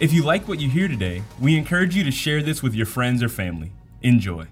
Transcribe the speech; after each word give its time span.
If 0.00 0.12
you 0.12 0.22
like 0.22 0.46
what 0.46 0.60
you 0.60 0.70
hear 0.70 0.86
today, 0.86 1.24
we 1.40 1.58
encourage 1.58 1.96
you 1.96 2.04
to 2.04 2.12
share 2.12 2.40
this 2.40 2.62
with 2.62 2.72
your 2.72 2.86
friends 2.86 3.20
or 3.20 3.28
family. 3.28 3.72
Enjoy. 4.00 4.46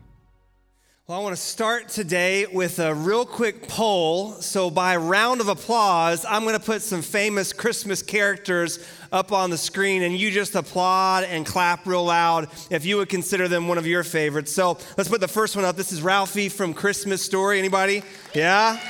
Well, 1.07 1.21
I 1.21 1.23
want 1.23 1.37
to 1.37 1.41
start 1.41 1.89
today 1.89 2.47
with 2.47 2.81
a 2.81 2.93
real 2.93 3.25
quick 3.25 3.69
poll. 3.69 4.33
So, 4.33 4.71
by 4.71 4.97
round 4.97 5.41
of 5.41 5.47
applause, 5.47 6.25
I'm 6.29 6.43
going 6.43 6.59
to 6.59 6.65
put 6.65 6.83
some 6.83 7.01
famous 7.01 7.53
Christmas 7.53 8.03
characters 8.03 8.85
up 9.13 9.31
on 9.31 9.51
the 9.51 9.57
screen, 9.57 10.03
and 10.03 10.19
you 10.19 10.33
just 10.33 10.57
applaud 10.57 11.23
and 11.23 11.47
clap 11.47 11.87
real 11.87 12.05
loud 12.05 12.49
if 12.69 12.85
you 12.85 12.97
would 12.97 13.09
consider 13.09 13.47
them 13.47 13.69
one 13.69 13.79
of 13.79 13.87
your 13.87 14.03
favorites. 14.03 14.51
So, 14.51 14.79
let's 14.97 15.09
put 15.09 15.21
the 15.21 15.29
first 15.29 15.55
one 15.55 15.65
up. 15.65 15.77
This 15.77 15.93
is 15.93 16.03
Ralphie 16.03 16.49
from 16.49 16.75
Christmas 16.75 17.23
Story. 17.23 17.61
Anybody? 17.61 18.03
Yeah? 18.35 18.81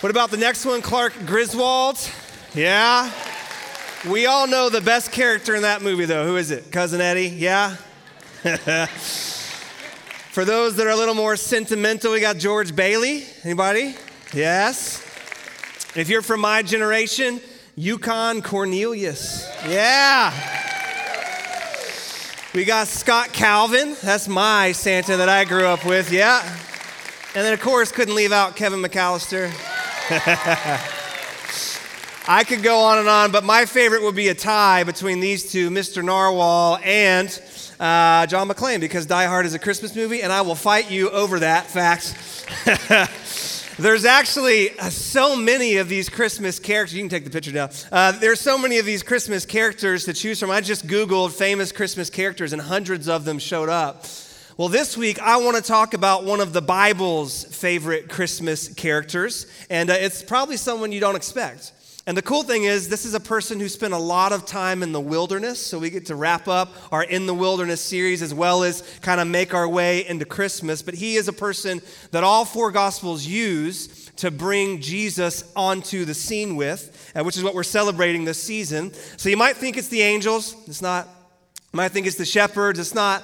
What 0.00 0.10
about 0.10 0.30
the 0.30 0.36
next 0.36 0.66
one, 0.66 0.82
Clark 0.82 1.14
Griswold? 1.24 1.98
Yeah? 2.54 3.10
We 4.06 4.26
all 4.26 4.46
know 4.46 4.68
the 4.68 4.80
best 4.80 5.10
character 5.10 5.56
in 5.56 5.62
that 5.62 5.82
movie, 5.82 6.04
though. 6.04 6.24
Who 6.24 6.36
is 6.36 6.52
it? 6.52 6.70
Cousin 6.70 7.00
Eddie? 7.00 7.30
Yeah? 7.30 7.74
For 10.30 10.44
those 10.44 10.76
that 10.76 10.86
are 10.86 10.90
a 10.90 10.96
little 10.96 11.16
more 11.16 11.34
sentimental, 11.34 12.12
we 12.12 12.20
got 12.20 12.36
George 12.36 12.76
Bailey. 12.76 13.24
Anybody? 13.42 13.96
Yes. 14.32 15.02
If 15.96 16.08
you're 16.08 16.22
from 16.22 16.40
my 16.40 16.62
generation, 16.62 17.40
Yukon 17.74 18.40
Cornelius. 18.40 19.50
Yeah. 19.66 20.32
We 22.54 22.64
got 22.64 22.86
Scott 22.86 23.32
Calvin. 23.32 23.96
That's 24.00 24.28
my 24.28 24.70
Santa 24.70 25.16
that 25.16 25.28
I 25.28 25.44
grew 25.44 25.66
up 25.66 25.84
with. 25.84 26.12
Yeah. 26.12 26.40
And 27.34 27.44
then, 27.44 27.52
of 27.52 27.60
course, 27.60 27.90
couldn't 27.90 28.14
leave 28.14 28.30
out 28.30 28.54
Kevin 28.54 28.80
McAllister. 28.80 29.50
I 32.30 32.44
could 32.44 32.62
go 32.62 32.80
on 32.80 32.98
and 32.98 33.08
on, 33.08 33.32
but 33.32 33.42
my 33.42 33.64
favorite 33.64 34.02
would 34.02 34.14
be 34.14 34.28
a 34.28 34.34
tie 34.34 34.84
between 34.84 35.18
these 35.18 35.50
two, 35.50 35.70
Mr. 35.70 36.04
Narwhal 36.04 36.78
and 36.84 37.28
uh, 37.80 38.26
John 38.26 38.50
McClane, 38.50 38.80
because 38.80 39.06
Die 39.06 39.24
Hard 39.24 39.46
is 39.46 39.54
a 39.54 39.58
Christmas 39.58 39.96
movie, 39.96 40.20
and 40.20 40.30
I 40.30 40.42
will 40.42 40.54
fight 40.54 40.90
you 40.90 41.08
over 41.08 41.38
that 41.38 41.70
fact. 41.70 42.14
There's 43.78 44.04
actually 44.04 44.78
uh, 44.78 44.90
so 44.90 45.36
many 45.36 45.78
of 45.78 45.88
these 45.88 46.10
Christmas 46.10 46.58
characters. 46.58 46.96
You 46.96 47.02
can 47.02 47.08
take 47.08 47.24
the 47.24 47.30
picture 47.30 47.50
now. 47.50 47.70
Uh, 47.90 48.12
there's 48.12 48.40
so 48.40 48.58
many 48.58 48.78
of 48.78 48.84
these 48.84 49.02
Christmas 49.04 49.46
characters 49.46 50.04
to 50.04 50.12
choose 50.12 50.40
from. 50.40 50.50
I 50.50 50.60
just 50.60 50.86
Googled 50.86 51.30
famous 51.30 51.72
Christmas 51.72 52.10
characters, 52.10 52.52
and 52.52 52.60
hundreds 52.60 53.08
of 53.08 53.24
them 53.24 53.38
showed 53.38 53.68
up. 53.68 54.04
Well, 54.58 54.68
this 54.68 54.98
week 54.98 55.18
I 55.20 55.36
want 55.38 55.56
to 55.56 55.62
talk 55.62 55.94
about 55.94 56.24
one 56.24 56.40
of 56.40 56.52
the 56.52 56.60
Bible's 56.60 57.44
favorite 57.44 58.10
Christmas 58.10 58.68
characters, 58.74 59.46
and 59.70 59.88
uh, 59.88 59.94
it's 59.94 60.22
probably 60.22 60.58
someone 60.58 60.92
you 60.92 61.00
don't 61.00 61.16
expect. 61.16 61.72
And 62.08 62.16
the 62.16 62.22
cool 62.22 62.42
thing 62.42 62.64
is, 62.64 62.88
this 62.88 63.04
is 63.04 63.12
a 63.12 63.20
person 63.20 63.60
who 63.60 63.68
spent 63.68 63.92
a 63.92 63.98
lot 63.98 64.32
of 64.32 64.46
time 64.46 64.82
in 64.82 64.92
the 64.92 65.00
wilderness. 65.00 65.60
So 65.64 65.78
we 65.78 65.90
get 65.90 66.06
to 66.06 66.14
wrap 66.14 66.48
up 66.48 66.72
our 66.90 67.04
In 67.04 67.26
the 67.26 67.34
Wilderness 67.34 67.82
series 67.82 68.22
as 68.22 68.32
well 68.32 68.62
as 68.62 68.82
kind 69.02 69.20
of 69.20 69.28
make 69.28 69.52
our 69.52 69.68
way 69.68 70.06
into 70.08 70.24
Christmas. 70.24 70.80
But 70.80 70.94
he 70.94 71.16
is 71.16 71.28
a 71.28 71.34
person 71.34 71.82
that 72.12 72.24
all 72.24 72.46
four 72.46 72.72
Gospels 72.72 73.26
use 73.26 74.08
to 74.16 74.30
bring 74.30 74.80
Jesus 74.80 75.52
onto 75.54 76.06
the 76.06 76.14
scene 76.14 76.56
with, 76.56 77.12
uh, 77.14 77.22
which 77.24 77.36
is 77.36 77.44
what 77.44 77.54
we're 77.54 77.62
celebrating 77.62 78.24
this 78.24 78.42
season. 78.42 78.90
So 79.18 79.28
you 79.28 79.36
might 79.36 79.58
think 79.58 79.76
it's 79.76 79.88
the 79.88 80.00
angels. 80.00 80.56
It's 80.66 80.80
not. 80.80 81.06
You 81.74 81.76
might 81.76 81.92
think 81.92 82.06
it's 82.06 82.16
the 82.16 82.24
shepherds. 82.24 82.78
It's 82.78 82.94
not. 82.94 83.22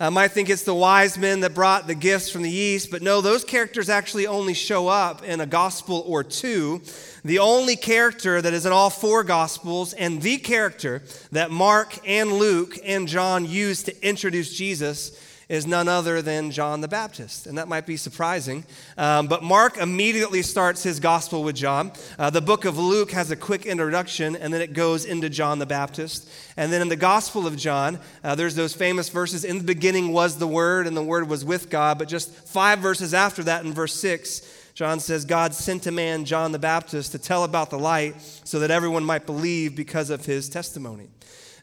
Um, 0.00 0.18
I 0.18 0.22
might 0.22 0.32
think 0.32 0.50
it's 0.50 0.64
the 0.64 0.74
wise 0.74 1.16
men 1.16 1.40
that 1.40 1.54
brought 1.54 1.86
the 1.86 1.94
gifts 1.94 2.28
from 2.28 2.42
the 2.42 2.50
east, 2.50 2.90
but 2.90 3.00
no, 3.00 3.20
those 3.20 3.44
characters 3.44 3.88
actually 3.88 4.26
only 4.26 4.52
show 4.52 4.88
up 4.88 5.22
in 5.22 5.40
a 5.40 5.46
gospel 5.46 6.02
or 6.06 6.24
two. 6.24 6.82
The 7.24 7.38
only 7.38 7.76
character 7.76 8.42
that 8.42 8.52
is 8.52 8.66
in 8.66 8.72
all 8.72 8.90
four 8.90 9.22
gospels, 9.22 9.92
and 9.92 10.20
the 10.20 10.38
character 10.38 11.02
that 11.30 11.52
Mark 11.52 11.96
and 12.06 12.32
Luke 12.32 12.76
and 12.84 13.06
John 13.06 13.46
use 13.46 13.84
to 13.84 14.06
introduce 14.06 14.52
Jesus 14.52 15.16
is 15.48 15.66
none 15.66 15.88
other 15.88 16.22
than 16.22 16.50
John 16.50 16.80
the 16.80 16.88
Baptist. 16.88 17.46
And 17.46 17.58
that 17.58 17.68
might 17.68 17.86
be 17.86 17.96
surprising. 17.96 18.64
Um, 18.96 19.26
but 19.26 19.42
Mark 19.42 19.76
immediately 19.78 20.42
starts 20.42 20.82
his 20.82 21.00
gospel 21.00 21.44
with 21.44 21.56
John. 21.56 21.92
Uh, 22.18 22.30
the 22.30 22.40
book 22.40 22.64
of 22.64 22.78
Luke 22.78 23.10
has 23.12 23.30
a 23.30 23.36
quick 23.36 23.66
introduction, 23.66 24.36
and 24.36 24.52
then 24.52 24.60
it 24.60 24.72
goes 24.72 25.04
into 25.04 25.28
John 25.28 25.58
the 25.58 25.66
Baptist. 25.66 26.28
And 26.56 26.72
then 26.72 26.82
in 26.82 26.88
the 26.88 26.96
gospel 26.96 27.46
of 27.46 27.56
John, 27.56 27.98
uh, 28.22 28.34
there's 28.34 28.54
those 28.54 28.74
famous 28.74 29.08
verses 29.08 29.44
In 29.44 29.58
the 29.58 29.64
beginning 29.64 30.12
was 30.12 30.38
the 30.38 30.46
Word, 30.46 30.86
and 30.86 30.96
the 30.96 31.02
Word 31.02 31.28
was 31.28 31.44
with 31.44 31.70
God. 31.70 31.98
But 31.98 32.08
just 32.08 32.30
five 32.30 32.78
verses 32.78 33.14
after 33.14 33.42
that, 33.44 33.64
in 33.64 33.72
verse 33.72 33.94
6, 33.94 34.62
John 34.74 34.98
says, 34.98 35.24
God 35.24 35.54
sent 35.54 35.86
a 35.86 35.92
man, 35.92 36.24
John 36.24 36.50
the 36.50 36.58
Baptist, 36.58 37.12
to 37.12 37.18
tell 37.18 37.44
about 37.44 37.70
the 37.70 37.78
light 37.78 38.20
so 38.44 38.58
that 38.58 38.72
everyone 38.72 39.04
might 39.04 39.24
believe 39.24 39.76
because 39.76 40.10
of 40.10 40.26
his 40.26 40.48
testimony. 40.48 41.08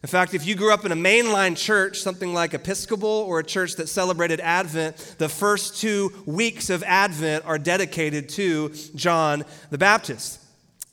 In 0.02 0.08
fact, 0.08 0.34
if 0.34 0.44
you 0.44 0.56
grew 0.56 0.72
up 0.72 0.84
in 0.84 0.90
a 0.90 0.96
mainline 0.96 1.56
church, 1.56 2.00
something 2.00 2.34
like 2.34 2.54
Episcopal 2.54 3.08
or 3.08 3.38
a 3.38 3.44
church 3.44 3.76
that 3.76 3.88
celebrated 3.88 4.40
Advent, 4.40 4.96
the 5.18 5.28
first 5.28 5.80
two 5.80 6.12
weeks 6.26 6.70
of 6.70 6.82
Advent 6.82 7.44
are 7.44 7.56
dedicated 7.56 8.28
to 8.30 8.70
John 8.96 9.44
the 9.70 9.78
Baptist. 9.78 10.40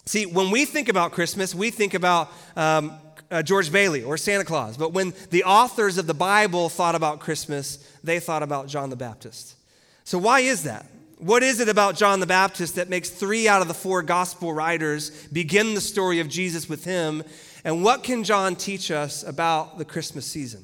See, 0.06 0.28
when 0.28 0.52
we 0.52 0.66
think 0.66 0.90
about 0.90 1.12
Christmas, 1.12 1.56
we 1.56 1.72
think 1.72 1.96
about 1.96 2.31
um, 2.56 2.94
uh, 3.31 3.42
George 3.42 3.72
Bailey 3.72 4.03
or 4.03 4.16
Santa 4.16 4.46
Claus. 4.46 4.78
But 4.78 4.94
when 4.94 5.16
the 5.31 5.44
authors 5.44 5.97
of 5.97 6.06
the 6.06 6.14
Bible 6.14 6.70
thought 6.70 6.94
about 6.94 7.20
Christmas, 7.20 7.78
they 8.03 8.20
thought 8.20 8.44
about 8.44 8.68
John 8.68 8.91
the 8.91 8.96
Baptist. 8.96 9.56
So, 10.03 10.20
why 10.20 10.41
is 10.41 10.64
that? 10.64 10.86
What 11.18 11.44
is 11.44 11.59
it 11.59 11.68
about 11.68 11.96
John 11.96 12.20
the 12.22 12.28
Baptist 12.28 12.76
that 12.76 12.90
makes 12.90 13.09
three 13.09 13.47
out 13.47 13.62
of 13.62 13.68
the 13.68 13.74
four 13.74 14.02
gospel 14.03 14.53
writers 14.53 15.28
begin 15.28 15.74
the 15.74 15.81
story 15.81 16.20
of 16.20 16.30
Jesus 16.30 16.70
with 16.70 16.86
him 16.86 17.24
and 17.64 17.84
what 17.84 18.03
can 18.03 18.24
John 18.24 18.56
teach 18.56 18.92
us 18.92 19.24
about 19.24 19.78
the 19.78 19.86
Christmas 19.86 20.25
season? 20.25 20.64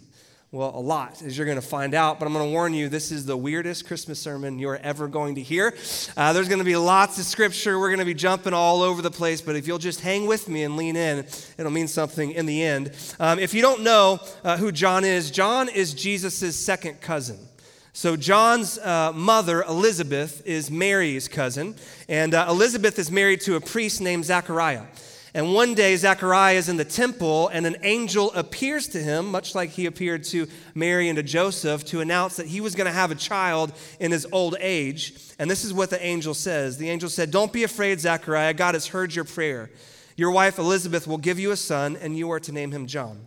Well, 0.55 0.71
a 0.73 0.79
lot, 0.79 1.21
as 1.21 1.37
you're 1.37 1.45
going 1.45 1.59
to 1.59 1.67
find 1.67 1.93
out, 1.93 2.17
but 2.17 2.27
I'm 2.27 2.33
going 2.33 2.45
to 2.45 2.51
warn 2.51 2.73
you 2.73 2.87
this 2.87 3.11
is 3.11 3.25
the 3.25 3.35
weirdest 3.35 3.85
Christmas 3.85 4.19
sermon 4.19 4.57
you're 4.57 4.77
ever 4.77 5.09
going 5.09 5.35
to 5.35 5.41
hear. 5.41 5.75
Uh, 6.15 6.31
there's 6.31 6.47
going 6.47 6.59
to 6.59 6.65
be 6.65 6.77
lots 6.77 7.19
of 7.19 7.25
scripture. 7.25 7.77
We're 7.77 7.89
going 7.89 7.99
to 7.99 8.05
be 8.05 8.13
jumping 8.13 8.53
all 8.53 8.81
over 8.81 9.01
the 9.01 9.11
place, 9.11 9.41
but 9.41 9.57
if 9.57 9.67
you'll 9.67 9.79
just 9.79 9.99
hang 9.99 10.27
with 10.27 10.47
me 10.47 10.63
and 10.63 10.77
lean 10.77 10.95
in, 10.95 11.25
it'll 11.57 11.73
mean 11.73 11.89
something 11.89 12.31
in 12.31 12.45
the 12.45 12.63
end. 12.63 12.93
Um, 13.19 13.37
if 13.37 13.53
you 13.53 13.61
don't 13.61 13.83
know 13.83 14.21
uh, 14.45 14.55
who 14.55 14.71
John 14.71 15.03
is, 15.03 15.29
John 15.29 15.67
is 15.67 15.93
Jesus' 15.93 16.55
second 16.55 17.01
cousin. 17.01 17.37
So, 17.91 18.15
John's 18.15 18.77
uh, 18.77 19.11
mother, 19.13 19.63
Elizabeth, 19.63 20.41
is 20.45 20.71
Mary's 20.71 21.27
cousin, 21.27 21.75
and 22.07 22.33
uh, 22.33 22.45
Elizabeth 22.49 22.97
is 22.97 23.11
married 23.11 23.41
to 23.41 23.55
a 23.55 23.61
priest 23.61 23.99
named 23.99 24.23
Zechariah. 24.23 24.83
And 25.35 25.53
one 25.53 25.73
day, 25.73 25.97
Zechariah 25.97 26.55
is 26.55 26.69
in 26.69 26.77
the 26.77 26.85
temple, 26.85 27.49
and 27.49 27.65
an 27.65 27.75
angel 27.83 28.31
appears 28.31 28.87
to 28.87 29.03
him, 29.03 29.29
much 29.29 29.53
like 29.53 29.71
he 29.71 29.85
appeared 29.85 30.23
to 30.25 30.47
Mary 30.73 31.09
and 31.09 31.17
to 31.17 31.23
Joseph, 31.23 31.83
to 31.87 31.99
announce 31.99 32.37
that 32.37 32.47
he 32.47 32.61
was 32.61 32.73
going 32.73 32.85
to 32.85 32.93
have 32.93 33.11
a 33.11 33.15
child 33.15 33.73
in 33.99 34.13
his 34.13 34.25
old 34.31 34.55
age. 34.61 35.13
And 35.37 35.51
this 35.51 35.65
is 35.65 35.73
what 35.73 35.89
the 35.89 36.01
angel 36.01 36.33
says 36.33 36.77
The 36.77 36.89
angel 36.89 37.09
said, 37.09 37.31
Don't 37.31 37.51
be 37.51 37.65
afraid, 37.65 37.99
Zechariah. 37.99 38.53
God 38.53 38.75
has 38.75 38.87
heard 38.87 39.13
your 39.13 39.25
prayer. 39.25 39.69
Your 40.15 40.31
wife 40.31 40.57
Elizabeth 40.57 41.05
will 41.05 41.17
give 41.17 41.37
you 41.37 41.51
a 41.51 41.57
son, 41.57 41.97
and 41.97 42.17
you 42.17 42.31
are 42.31 42.39
to 42.39 42.53
name 42.53 42.71
him 42.71 42.87
John. 42.87 43.25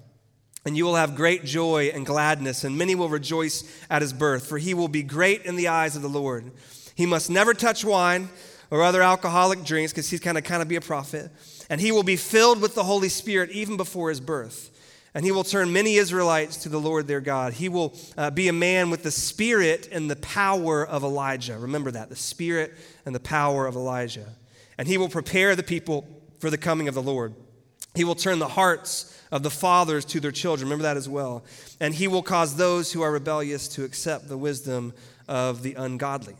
And 0.65 0.79
you 0.79 0.87
will 0.87 0.97
have 0.97 1.15
great 1.15 1.45
joy 1.45 1.91
and 1.93 2.07
gladness, 2.07 2.65
and 2.65 2.79
many 2.79 2.95
will 2.95 3.11
rejoice 3.11 3.65
at 3.91 4.00
his 4.00 4.15
birth, 4.15 4.47
for 4.47 4.56
he 4.56 4.73
will 4.73 4.88
be 4.88 5.03
great 5.03 5.43
in 5.43 5.56
the 5.56 5.69
eyes 5.69 5.94
of 5.94 6.00
the 6.00 6.09
Lord. 6.09 6.53
He 6.94 7.05
must 7.05 7.29
never 7.29 7.53
touch 7.53 7.85
wine 7.85 8.31
or 8.71 8.82
other 8.82 9.03
alcoholic 9.03 9.62
drinks, 9.62 9.93
because 9.93 10.09
he's 10.09 10.21
kind 10.21 10.38
of 10.38 10.44
kind 10.44 10.62
of 10.62 10.69
be 10.69 10.77
a 10.77 10.81
prophet 10.81 11.31
and 11.70 11.81
he 11.81 11.93
will 11.93 12.03
be 12.03 12.17
filled 12.17 12.61
with 12.61 12.75
the 12.75 12.85
Holy 12.85 13.09
Spirit 13.09 13.50
even 13.50 13.76
before 13.76 14.09
his 14.09 14.20
birth. 14.20 14.70
And 15.15 15.25
he 15.25 15.32
will 15.32 15.44
turn 15.44 15.73
many 15.73 15.97
Israelites 15.97 16.59
to 16.59 16.69
the 16.69 16.81
Lord 16.81 17.06
their 17.06 17.20
God. 17.20 17.55
He 17.55 17.69
will 17.69 17.94
uh, 18.17 18.31
be 18.31 18.49
a 18.49 18.53
man 18.53 18.91
with 18.91 19.03
the 19.03 19.11
spirit 19.11 19.88
and 19.91 20.11
the 20.11 20.17
power 20.17 20.87
of 20.87 21.03
Elijah. 21.03 21.59
Remember 21.59 21.91
that 21.91 22.09
the 22.09 22.17
spirit 22.17 22.75
and 23.05 23.15
the 23.15 23.20
power 23.20 23.67
of 23.67 23.75
Elijah. 23.75 24.29
And 24.76 24.87
he 24.87 24.99
will 24.99 25.09
prepare 25.09 25.56
the 25.56 25.62
people 25.62 26.06
for 26.38 26.50
the 26.50 26.59
coming 26.59 26.88
of 26.88 26.94
the 26.94 27.03
Lord. 27.03 27.35
He 27.94 28.05
will 28.05 28.15
turn 28.15 28.38
the 28.38 28.49
hearts 28.49 29.20
of 29.32 29.43
the 29.43 29.50
fathers 29.50 30.05
to 30.06 30.20
their 30.20 30.31
children. 30.31 30.69
Remember 30.69 30.85
that 30.85 30.97
as 30.97 31.09
well. 31.09 31.44
And 31.81 31.94
he 31.94 32.06
will 32.06 32.23
cause 32.23 32.56
those 32.56 32.93
who 32.93 33.03
are 33.03 33.11
rebellious 33.11 33.67
to 33.69 33.85
accept 33.85 34.29
the 34.29 34.38
wisdom 34.38 34.93
of 35.26 35.62
the 35.62 35.75
ungodly. 35.75 36.37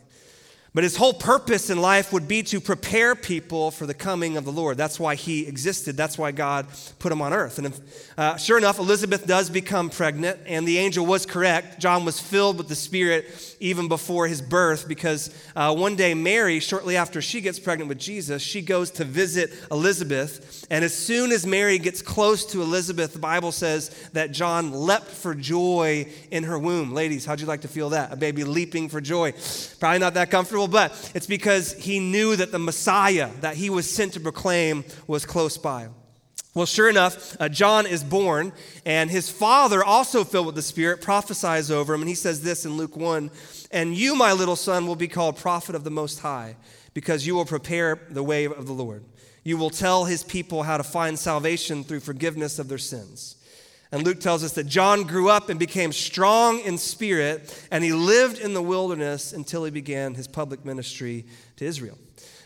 But 0.79 0.85
his 0.85 0.95
whole 0.95 1.13
purpose 1.13 1.69
in 1.69 1.81
life 1.81 2.13
would 2.13 2.25
be 2.25 2.41
to 2.43 2.61
prepare 2.61 3.13
people 3.13 3.69
for 3.69 3.85
the 3.85 3.93
coming 3.93 4.37
of 4.37 4.45
the 4.45 4.51
Lord. 4.53 4.77
That's 4.77 4.97
why 4.97 5.15
he 5.15 5.45
existed. 5.45 5.97
That's 5.97 6.17
why 6.17 6.31
God 6.31 6.67
put 6.99 7.11
him 7.11 7.21
on 7.21 7.33
earth. 7.33 7.57
And 7.57 7.67
if, 7.67 8.17
uh, 8.17 8.37
sure 8.37 8.57
enough, 8.57 8.79
Elizabeth 8.79 9.27
does 9.27 9.49
become 9.49 9.89
pregnant, 9.89 10.39
and 10.45 10.65
the 10.65 10.77
angel 10.77 11.05
was 11.05 11.25
correct. 11.25 11.81
John 11.81 12.05
was 12.05 12.21
filled 12.21 12.57
with 12.57 12.69
the 12.69 12.75
Spirit 12.75 13.57
even 13.59 13.89
before 13.89 14.29
his 14.29 14.41
birth 14.41 14.87
because 14.87 15.35
uh, 15.53 15.75
one 15.75 15.97
day, 15.97 16.13
Mary, 16.13 16.61
shortly 16.61 16.95
after 16.95 17.21
she 17.21 17.41
gets 17.41 17.59
pregnant 17.59 17.89
with 17.89 17.99
Jesus, 17.99 18.41
she 18.41 18.61
goes 18.61 18.89
to 18.91 19.03
visit 19.03 19.51
Elizabeth. 19.71 20.65
And 20.69 20.85
as 20.85 20.93
soon 20.93 21.33
as 21.33 21.45
Mary 21.45 21.77
gets 21.77 22.01
close 22.01 22.45
to 22.53 22.61
Elizabeth, 22.61 23.11
the 23.11 23.19
Bible 23.19 23.51
says 23.51 23.89
that 24.13 24.31
John 24.31 24.71
leapt 24.71 25.07
for 25.07 25.35
joy 25.35 26.07
in 26.31 26.45
her 26.45 26.57
womb. 26.57 26.93
Ladies, 26.93 27.25
how'd 27.25 27.41
you 27.41 27.47
like 27.47 27.61
to 27.61 27.67
feel 27.67 27.89
that? 27.89 28.13
A 28.13 28.15
baby 28.15 28.45
leaping 28.45 28.87
for 28.87 29.01
joy. 29.01 29.33
Probably 29.81 29.99
not 29.99 30.13
that 30.13 30.31
comfortable 30.31 30.68
but 30.69 31.11
it's 31.13 31.27
because 31.27 31.73
he 31.73 31.99
knew 31.99 32.35
that 32.35 32.51
the 32.51 32.59
Messiah 32.59 33.29
that 33.41 33.55
he 33.55 33.69
was 33.69 33.89
sent 33.89 34.13
to 34.13 34.19
proclaim 34.19 34.85
was 35.07 35.25
close 35.25 35.57
by. 35.57 35.89
Well, 36.55 36.65
sure 36.65 36.89
enough, 36.89 37.37
uh, 37.39 37.47
John 37.47 37.85
is 37.85 38.03
born, 38.03 38.53
and 38.83 39.11
his 39.11 39.29
father, 39.29 39.83
also 39.83 40.23
filled 40.23 40.47
with 40.47 40.55
the 40.55 40.63
Spirit, 40.63 40.99
prophesies 40.99 41.69
over 41.69 41.93
him. 41.93 42.01
And 42.01 42.09
he 42.09 42.15
says 42.15 42.41
this 42.41 42.65
in 42.65 42.75
Luke 42.75 42.97
1 42.97 43.29
And 43.71 43.95
you, 43.95 44.15
my 44.15 44.33
little 44.33 44.55
son, 44.55 44.87
will 44.87 44.95
be 44.95 45.07
called 45.07 45.37
prophet 45.37 45.75
of 45.75 45.83
the 45.83 45.91
Most 45.91 46.19
High, 46.19 46.55
because 46.93 47.27
you 47.27 47.35
will 47.35 47.45
prepare 47.45 47.99
the 48.09 48.23
way 48.23 48.45
of 48.45 48.65
the 48.65 48.73
Lord. 48.73 49.03
You 49.43 49.57
will 49.57 49.69
tell 49.69 50.05
his 50.05 50.23
people 50.23 50.63
how 50.63 50.77
to 50.77 50.83
find 50.83 51.19
salvation 51.19 51.83
through 51.83 52.01
forgiveness 52.01 52.57
of 52.57 52.67
their 52.67 52.77
sins 52.77 53.35
and 53.91 54.03
Luke 54.03 54.19
tells 54.19 54.43
us 54.43 54.53
that 54.53 54.65
John 54.65 55.03
grew 55.03 55.29
up 55.29 55.49
and 55.49 55.59
became 55.59 55.91
strong 55.91 56.59
in 56.59 56.77
spirit, 56.77 57.67
and 57.71 57.83
he 57.83 57.91
lived 57.91 58.37
in 58.39 58.53
the 58.53 58.61
wilderness 58.61 59.33
until 59.33 59.63
he 59.63 59.71
began 59.71 60.13
his 60.13 60.27
public 60.27 60.63
ministry 60.63 61.25
to 61.55 61.65
Israel. 61.65 61.97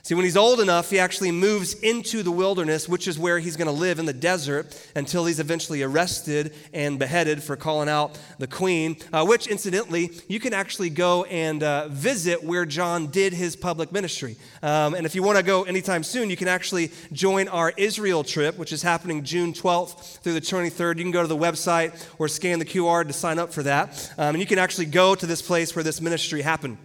See, 0.05 0.15
when 0.15 0.25
he's 0.25 0.35
old 0.35 0.59
enough, 0.59 0.89
he 0.89 0.99
actually 0.99 1.31
moves 1.31 1.75
into 1.75 2.23
the 2.23 2.31
wilderness, 2.31 2.89
which 2.89 3.07
is 3.07 3.17
where 3.17 3.39
he's 3.39 3.55
going 3.55 3.67
to 3.67 3.71
live 3.71 3.99
in 3.99 4.05
the 4.05 4.11
desert 4.11 4.77
until 4.97 5.25
he's 5.25 5.39
eventually 5.39 5.81
arrested 5.81 6.53
and 6.73 6.99
beheaded 6.99 7.41
for 7.41 7.55
calling 7.55 7.87
out 7.87 8.19
the 8.37 8.45
queen, 8.45 8.97
uh, 9.13 9.25
which, 9.25 9.47
incidentally, 9.47 10.11
you 10.27 10.41
can 10.41 10.53
actually 10.53 10.89
go 10.89 11.23
and 11.23 11.63
uh, 11.63 11.87
visit 11.87 12.43
where 12.43 12.65
John 12.65 13.11
did 13.11 13.31
his 13.31 13.55
public 13.55 13.93
ministry. 13.93 14.35
Um, 14.61 14.93
and 14.93 15.05
if 15.05 15.15
you 15.15 15.23
want 15.23 15.37
to 15.37 15.43
go 15.43 15.63
anytime 15.63 16.03
soon, 16.03 16.29
you 16.29 16.35
can 16.35 16.49
actually 16.49 16.91
join 17.13 17.47
our 17.47 17.71
Israel 17.77 18.25
trip, 18.25 18.57
which 18.57 18.73
is 18.73 18.81
happening 18.81 19.23
June 19.23 19.53
12th 19.53 20.19
through 20.19 20.33
the 20.33 20.41
23rd. 20.41 20.97
You 20.97 21.03
can 21.05 21.11
go 21.11 21.21
to 21.21 21.29
the 21.29 21.37
website 21.37 22.09
or 22.19 22.27
scan 22.27 22.59
the 22.59 22.65
QR 22.65 23.07
to 23.07 23.13
sign 23.13 23.39
up 23.39 23.53
for 23.53 23.63
that. 23.63 24.13
Um, 24.17 24.35
and 24.35 24.39
you 24.41 24.47
can 24.47 24.59
actually 24.59 24.87
go 24.87 25.15
to 25.15 25.25
this 25.25 25.41
place 25.41 25.73
where 25.73 25.83
this 25.83 26.01
ministry 26.01 26.41
happened. 26.41 26.77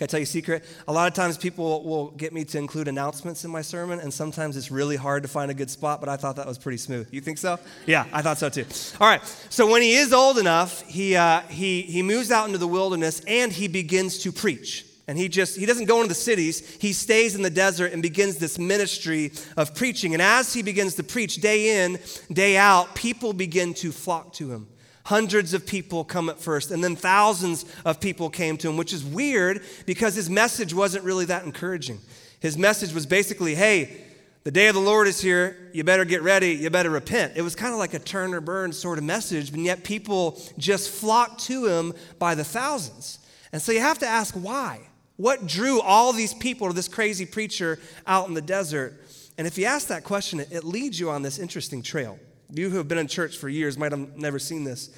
Can 0.00 0.06
I 0.06 0.08
tell 0.08 0.20
you 0.20 0.24
a 0.24 0.26
secret? 0.26 0.64
A 0.88 0.92
lot 0.94 1.08
of 1.08 1.12
times 1.12 1.36
people 1.36 1.84
will 1.84 2.12
get 2.12 2.32
me 2.32 2.42
to 2.46 2.56
include 2.56 2.88
announcements 2.88 3.44
in 3.44 3.50
my 3.50 3.60
sermon, 3.60 4.00
and 4.00 4.10
sometimes 4.10 4.56
it's 4.56 4.70
really 4.70 4.96
hard 4.96 5.22
to 5.24 5.28
find 5.28 5.50
a 5.50 5.54
good 5.54 5.68
spot, 5.68 6.00
but 6.00 6.08
I 6.08 6.16
thought 6.16 6.36
that 6.36 6.46
was 6.46 6.56
pretty 6.56 6.78
smooth. 6.78 7.06
You 7.12 7.20
think 7.20 7.36
so? 7.36 7.58
Yeah, 7.84 8.06
I 8.10 8.22
thought 8.22 8.38
so 8.38 8.48
too. 8.48 8.64
All 8.98 9.06
right, 9.06 9.22
so 9.50 9.70
when 9.70 9.82
he 9.82 9.96
is 9.96 10.14
old 10.14 10.38
enough, 10.38 10.80
he, 10.86 11.16
uh, 11.16 11.40
he, 11.50 11.82
he 11.82 12.02
moves 12.02 12.30
out 12.30 12.46
into 12.46 12.56
the 12.56 12.66
wilderness 12.66 13.20
and 13.26 13.52
he 13.52 13.68
begins 13.68 14.20
to 14.20 14.32
preach. 14.32 14.86
And 15.06 15.18
he 15.18 15.28
just, 15.28 15.58
he 15.58 15.66
doesn't 15.66 15.84
go 15.84 15.96
into 15.96 16.08
the 16.08 16.14
cities. 16.14 16.66
He 16.80 16.94
stays 16.94 17.34
in 17.34 17.42
the 17.42 17.50
desert 17.50 17.92
and 17.92 18.00
begins 18.00 18.38
this 18.38 18.58
ministry 18.58 19.32
of 19.58 19.74
preaching. 19.74 20.14
And 20.14 20.22
as 20.22 20.54
he 20.54 20.62
begins 20.62 20.94
to 20.94 21.02
preach 21.02 21.42
day 21.42 21.84
in, 21.84 21.98
day 22.32 22.56
out, 22.56 22.94
people 22.94 23.34
begin 23.34 23.74
to 23.74 23.92
flock 23.92 24.32
to 24.34 24.50
him. 24.50 24.66
Hundreds 25.04 25.54
of 25.54 25.66
people 25.66 26.04
come 26.04 26.28
at 26.28 26.38
first, 26.38 26.70
and 26.70 26.84
then 26.84 26.94
thousands 26.94 27.64
of 27.84 28.00
people 28.00 28.28
came 28.28 28.56
to 28.58 28.68
him, 28.68 28.76
which 28.76 28.92
is 28.92 29.04
weird 29.04 29.62
because 29.86 30.14
his 30.14 30.28
message 30.28 30.74
wasn't 30.74 31.04
really 31.04 31.24
that 31.24 31.44
encouraging. 31.44 31.98
His 32.40 32.56
message 32.56 32.92
was 32.92 33.06
basically, 33.06 33.54
hey, 33.54 34.04
the 34.44 34.50
day 34.50 34.68
of 34.68 34.74
the 34.74 34.80
Lord 34.80 35.06
is 35.06 35.20
here. 35.20 35.70
You 35.74 35.84
better 35.84 36.06
get 36.06 36.22
ready. 36.22 36.52
You 36.52 36.70
better 36.70 36.90
repent. 36.90 37.34
It 37.36 37.42
was 37.42 37.54
kind 37.54 37.72
of 37.72 37.78
like 37.78 37.92
a 37.92 37.98
turn 37.98 38.32
or 38.32 38.40
burn 38.40 38.72
sort 38.72 38.98
of 38.98 39.04
message, 39.04 39.52
and 39.52 39.64
yet 39.64 39.84
people 39.84 40.40
just 40.56 40.90
flocked 40.90 41.40
to 41.44 41.66
him 41.66 41.92
by 42.18 42.34
the 42.34 42.44
thousands. 42.44 43.18
And 43.52 43.60
so 43.60 43.72
you 43.72 43.80
have 43.80 43.98
to 43.98 44.06
ask 44.06 44.34
why. 44.34 44.80
What 45.16 45.46
drew 45.46 45.82
all 45.82 46.14
these 46.14 46.32
people 46.32 46.68
to 46.68 46.72
this 46.72 46.88
crazy 46.88 47.26
preacher 47.26 47.78
out 48.06 48.28
in 48.28 48.34
the 48.34 48.40
desert? 48.40 48.98
And 49.36 49.46
if 49.46 49.58
you 49.58 49.66
ask 49.66 49.88
that 49.88 50.04
question, 50.04 50.40
it 50.40 50.64
leads 50.64 50.98
you 50.98 51.10
on 51.10 51.20
this 51.20 51.38
interesting 51.38 51.82
trail. 51.82 52.18
You 52.52 52.70
who 52.70 52.78
have 52.78 52.88
been 52.88 52.98
in 52.98 53.06
church 53.06 53.36
for 53.36 53.48
years 53.48 53.78
might 53.78 53.92
have 53.92 54.16
never 54.16 54.38
seen 54.38 54.64
this. 54.64 54.90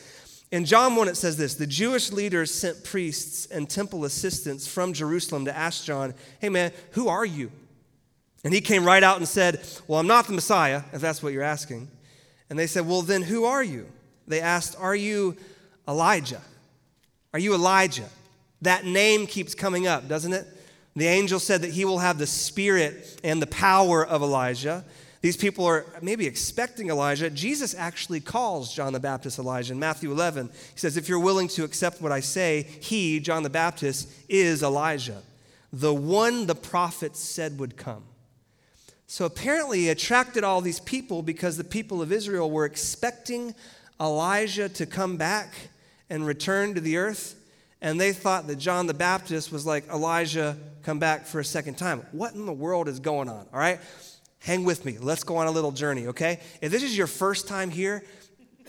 In 0.50 0.66
John 0.66 0.96
1, 0.96 1.08
it 1.08 1.16
says 1.16 1.36
this 1.36 1.54
The 1.54 1.66
Jewish 1.66 2.12
leaders 2.12 2.52
sent 2.52 2.84
priests 2.84 3.46
and 3.46 3.68
temple 3.68 4.04
assistants 4.04 4.66
from 4.66 4.92
Jerusalem 4.92 5.46
to 5.46 5.56
ask 5.56 5.84
John, 5.84 6.14
Hey 6.40 6.50
man, 6.50 6.72
who 6.92 7.08
are 7.08 7.24
you? 7.24 7.50
And 8.44 8.52
he 8.52 8.60
came 8.60 8.84
right 8.84 9.02
out 9.02 9.18
and 9.18 9.26
said, 9.26 9.60
Well, 9.86 9.98
I'm 9.98 10.06
not 10.06 10.26
the 10.26 10.34
Messiah, 10.34 10.82
if 10.92 11.00
that's 11.00 11.22
what 11.22 11.32
you're 11.32 11.42
asking. 11.42 11.88
And 12.50 12.58
they 12.58 12.66
said, 12.66 12.86
Well, 12.86 13.02
then 13.02 13.22
who 13.22 13.44
are 13.44 13.62
you? 13.62 13.86
They 14.26 14.40
asked, 14.40 14.76
Are 14.78 14.94
you 14.94 15.36
Elijah? 15.88 16.42
Are 17.32 17.38
you 17.38 17.54
Elijah? 17.54 18.08
That 18.60 18.84
name 18.84 19.26
keeps 19.26 19.54
coming 19.54 19.86
up, 19.86 20.06
doesn't 20.06 20.32
it? 20.32 20.46
The 20.94 21.06
angel 21.06 21.40
said 21.40 21.62
that 21.62 21.70
he 21.70 21.84
will 21.84 21.98
have 21.98 22.18
the 22.18 22.26
spirit 22.26 23.20
and 23.24 23.40
the 23.40 23.46
power 23.46 24.04
of 24.04 24.22
Elijah. 24.22 24.84
These 25.22 25.36
people 25.36 25.64
are 25.66 25.86
maybe 26.02 26.26
expecting 26.26 26.90
Elijah. 26.90 27.30
Jesus 27.30 27.76
actually 27.76 28.18
calls 28.18 28.74
John 28.74 28.92
the 28.92 29.00
Baptist 29.00 29.38
Elijah. 29.38 29.72
In 29.72 29.78
Matthew 29.78 30.10
11, 30.10 30.48
he 30.48 30.78
says, 30.78 30.96
If 30.96 31.08
you're 31.08 31.20
willing 31.20 31.46
to 31.48 31.62
accept 31.62 32.02
what 32.02 32.10
I 32.10 32.18
say, 32.18 32.64
he, 32.80 33.20
John 33.20 33.44
the 33.44 33.50
Baptist, 33.50 34.08
is 34.28 34.64
Elijah, 34.64 35.22
the 35.72 35.94
one 35.94 36.46
the 36.46 36.56
prophets 36.56 37.20
said 37.20 37.60
would 37.60 37.76
come. 37.76 38.02
So 39.06 39.24
apparently, 39.24 39.80
he 39.80 39.88
attracted 39.90 40.42
all 40.42 40.60
these 40.60 40.80
people 40.80 41.22
because 41.22 41.56
the 41.56 41.64
people 41.64 42.02
of 42.02 42.10
Israel 42.10 42.50
were 42.50 42.64
expecting 42.64 43.54
Elijah 44.00 44.68
to 44.70 44.86
come 44.86 45.16
back 45.16 45.54
and 46.10 46.26
return 46.26 46.74
to 46.74 46.80
the 46.80 46.96
earth. 46.96 47.36
And 47.80 48.00
they 48.00 48.12
thought 48.12 48.48
that 48.48 48.56
John 48.56 48.88
the 48.88 48.94
Baptist 48.94 49.52
was 49.52 49.66
like 49.66 49.88
Elijah 49.88 50.56
come 50.82 50.98
back 50.98 51.26
for 51.26 51.38
a 51.38 51.44
second 51.44 51.78
time. 51.78 52.04
What 52.10 52.34
in 52.34 52.44
the 52.44 52.52
world 52.52 52.88
is 52.88 52.98
going 52.98 53.28
on? 53.28 53.46
All 53.52 53.60
right. 53.60 53.80
Hang 54.42 54.64
with 54.64 54.84
me. 54.84 54.98
Let's 54.98 55.22
go 55.22 55.36
on 55.36 55.46
a 55.46 55.50
little 55.50 55.70
journey, 55.70 56.08
okay? 56.08 56.40
If 56.60 56.72
this 56.72 56.82
is 56.82 56.96
your 56.96 57.06
first 57.06 57.46
time 57.46 57.70
here, 57.70 58.02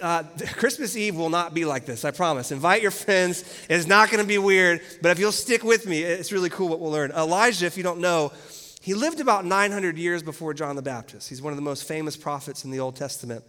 uh, 0.01 0.23
Christmas 0.55 0.95
Eve 0.95 1.15
will 1.15 1.31
not 1.31 1.53
be 1.53 1.65
like 1.65 1.85
this, 1.85 2.05
I 2.05 2.11
promise. 2.11 2.51
Invite 2.51 2.81
your 2.81 2.91
friends. 2.91 3.43
It's 3.69 3.87
not 3.87 4.11
going 4.11 4.21
to 4.21 4.27
be 4.27 4.37
weird, 4.37 4.81
but 5.01 5.09
if 5.09 5.19
you'll 5.19 5.31
stick 5.31 5.63
with 5.63 5.87
me, 5.87 6.03
it's 6.03 6.31
really 6.31 6.49
cool 6.49 6.67
what 6.67 6.79
we'll 6.79 6.91
learn. 6.91 7.11
Elijah, 7.11 7.65
if 7.65 7.75
you 7.75 7.83
don't 7.83 7.99
know, 7.99 8.31
he 8.81 8.93
lived 8.93 9.19
about 9.19 9.45
900 9.45 9.97
years 9.97 10.21
before 10.21 10.53
John 10.53 10.75
the 10.75 10.81
Baptist. 10.81 11.29
He's 11.29 11.41
one 11.41 11.53
of 11.53 11.57
the 11.57 11.63
most 11.63 11.87
famous 11.87 12.15
prophets 12.17 12.65
in 12.65 12.71
the 12.71 12.79
Old 12.79 12.95
Testament. 12.95 13.43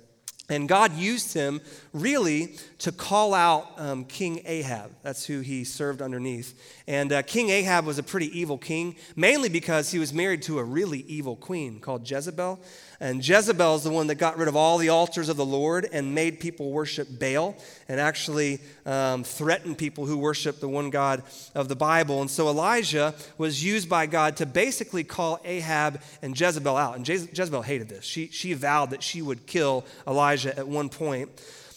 And 0.51 0.69
God 0.69 0.93
used 0.93 1.33
him 1.33 1.63
really 1.95 2.57
to 2.79 2.93
call 2.93 3.33
out 3.33 3.73
um, 3.79 4.05
King 4.05 4.43
Ahab. 4.45 4.91
That's 5.03 5.25
who 5.25 5.41
he 5.41 5.65
served 5.65 6.03
underneath. 6.03 6.83
And 6.87 7.13
uh, 7.13 7.23
King 7.23 7.49
Ahab 7.49 7.87
was 7.87 7.99
a 7.99 8.03
pretty 8.03 8.39
evil 8.39 8.59
king, 8.59 8.97
mainly 9.17 9.49
because 9.49 9.91
he 9.91 9.99
was 9.99 10.13
married 10.13 10.43
to 10.43 10.59
a 10.59 10.65
really 10.65 11.01
evil 11.09 11.35
queen 11.35 11.81
called 11.81 12.09
Jezebel. 12.09 12.61
And 13.01 13.27
Jezebel 13.27 13.77
is 13.77 13.85
the 13.85 13.91
one 13.91 14.07
that 14.07 14.17
got 14.17 14.39
rid 14.39 14.49
of 14.49 14.57
all 14.57 14.79
the 14.79 14.89
altars 14.89 15.29
of 15.29 15.37
the 15.37 15.45
Lord 15.45 15.89
and 15.93 16.15
made 16.15 16.41
people 16.41 16.71
worship 16.71 17.09
Baal 17.19 17.57
and 17.89 18.01
actually 18.01 18.61
um, 18.87 19.25
threatened 19.25 19.79
people 19.79 20.07
who 20.07 20.17
worship 20.17 20.61
the 20.61 20.69
one 20.69 20.91
God 20.91 21.23
of 21.55 21.69
the 21.69 21.77
Bible. 21.77 22.21
And 22.21 22.31
so 22.31 22.49
Elijah 22.49 23.15
was 23.37 23.65
used 23.65 23.89
by 23.89 24.07
God 24.07 24.37
to 24.37 24.47
basically 24.47 25.05
call 25.05 25.41
Ahab 25.45 26.01
and 26.23 26.39
Jezebel 26.39 26.77
out. 26.77 26.97
And 26.97 27.07
Jezebel 27.07 27.63
hated 27.63 27.89
this. 27.89 28.05
She, 28.05 28.29
she 28.29 28.55
vowed 28.55 28.91
that 28.91 29.03
she 29.03 29.23
would 29.23 29.47
kill 29.47 29.85
Elijah 30.07 30.57
at 30.57 30.69
one 30.69 30.89
point. 30.89 31.31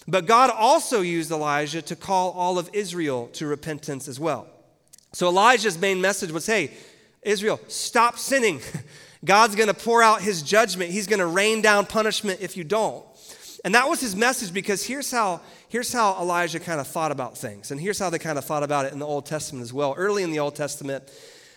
But 0.08 0.26
God 0.26 0.50
also 0.50 1.02
used 1.02 1.32
Elijah 1.32 1.82
to 1.82 1.96
call 1.96 2.32
all 2.32 2.58
of 2.58 2.70
Israel 2.74 3.28
to 3.34 3.46
repentance 3.46 4.08
as 4.08 4.20
well. 4.20 4.48
So 5.14 5.28
Elijah's 5.28 5.78
main 5.78 6.00
message 6.00 6.32
was 6.32 6.46
hey, 6.46 6.72
Israel, 7.24 7.60
stop 7.68 8.18
sinning. 8.18 8.62
God's 9.26 9.56
going 9.56 9.68
to 9.68 9.74
pour 9.74 10.04
out 10.04 10.22
his 10.22 10.42
judgment. 10.42 10.92
He's 10.92 11.08
going 11.08 11.20
to 11.20 11.26
rain 11.26 11.62
down 11.62 11.86
punishment 11.86 12.42
if 12.42 12.56
you 12.56 12.64
don't. 12.64 13.06
And 13.66 13.74
that 13.76 13.90
was 13.90 14.00
his 14.00 14.16
message 14.16 14.54
because 14.54 14.86
here's 14.86 15.12
how, 15.12 15.42
here's 15.68 15.92
how 15.92 16.20
Elijah 16.22 16.60
kind 16.60 16.80
of 16.80 16.88
thought 16.88 17.12
about 17.12 17.38
things. 17.38 17.72
And 17.72 17.82
here's 17.82 18.00
how 18.00 18.10
they 18.10 18.20
kind 18.20 18.38
of 18.38 18.46
thought 18.46 18.64
about 18.64 18.86
it 18.86 18.94
in 18.94 19.00
the 19.00 19.06
Old 19.06 19.26
Testament 19.26 19.64
as 19.64 19.74
well. 19.74 19.94
Early 19.98 20.24
in 20.24 20.32
the 20.32 20.40
Old 20.40 20.56
Testament, 20.56 21.04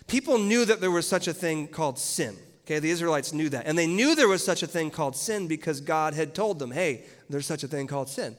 people 0.06 0.38
knew 0.38 0.64
that 0.64 0.80
there 0.80 0.90
was 0.90 1.06
such 1.06 1.28
a 1.28 1.34
thing 1.34 1.68
called 1.68 1.98
sin. 1.98 2.36
Okay, 2.66 2.78
the 2.78 2.90
Israelites 2.90 3.32
knew 3.32 3.48
that. 3.48 3.66
And 3.66 3.76
they 3.76 3.86
knew 3.86 4.14
there 4.14 4.28
was 4.28 4.44
such 4.44 4.62
a 4.62 4.66
thing 4.66 4.90
called 4.90 5.16
sin 5.16 5.48
because 5.48 5.80
God 5.80 6.14
had 6.14 6.34
told 6.34 6.58
them, 6.58 6.70
hey, 6.70 7.04
there's 7.28 7.46
such 7.46 7.64
a 7.64 7.68
thing 7.68 7.86
called 7.86 8.08
sin. 8.08 8.36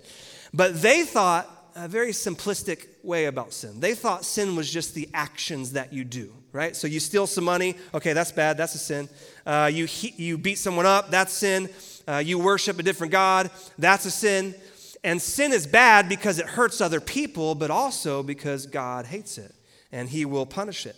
But 0.53 0.81
they 0.81 1.03
thought 1.03 1.49
a 1.75 1.87
very 1.87 2.11
simplistic 2.11 2.87
way 3.03 3.25
about 3.25 3.53
sin. 3.53 3.79
They 3.79 3.93
thought 3.93 4.25
sin 4.25 4.55
was 4.55 4.69
just 4.69 4.93
the 4.93 5.09
actions 5.13 5.73
that 5.73 5.93
you 5.93 6.03
do, 6.03 6.33
right? 6.51 6.75
So 6.75 6.87
you 6.87 6.99
steal 6.99 7.27
some 7.27 7.43
money, 7.43 7.75
okay, 7.93 8.13
that's 8.13 8.31
bad, 8.31 8.57
that's 8.57 8.75
a 8.75 8.77
sin. 8.77 9.09
Uh, 9.45 9.69
you, 9.71 9.87
you 10.17 10.37
beat 10.37 10.57
someone 10.57 10.85
up, 10.85 11.11
that's 11.11 11.33
sin. 11.33 11.69
Uh, 12.07 12.17
you 12.17 12.39
worship 12.39 12.79
a 12.79 12.83
different 12.83 13.11
God, 13.11 13.49
that's 13.77 14.05
a 14.05 14.11
sin. 14.11 14.55
And 15.03 15.21
sin 15.21 15.51
is 15.51 15.65
bad 15.65 16.09
because 16.09 16.39
it 16.39 16.45
hurts 16.45 16.81
other 16.81 17.01
people, 17.01 17.55
but 17.55 17.71
also 17.71 18.21
because 18.21 18.65
God 18.65 19.05
hates 19.05 19.37
it 19.37 19.53
and 19.91 20.09
he 20.09 20.25
will 20.25 20.45
punish 20.45 20.85
it. 20.85 20.95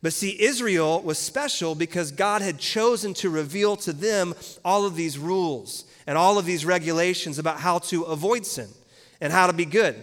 But 0.00 0.12
see, 0.12 0.40
Israel 0.40 1.02
was 1.02 1.18
special 1.18 1.74
because 1.74 2.12
God 2.12 2.40
had 2.40 2.58
chosen 2.58 3.14
to 3.14 3.30
reveal 3.30 3.76
to 3.78 3.92
them 3.92 4.34
all 4.64 4.86
of 4.86 4.94
these 4.94 5.18
rules 5.18 5.84
and 6.06 6.16
all 6.16 6.38
of 6.38 6.46
these 6.46 6.64
regulations 6.64 7.38
about 7.38 7.58
how 7.58 7.78
to 7.78 8.04
avoid 8.04 8.46
sin 8.46 8.68
and 9.20 9.32
how 9.32 9.46
to 9.46 9.52
be 9.52 9.64
good. 9.64 9.96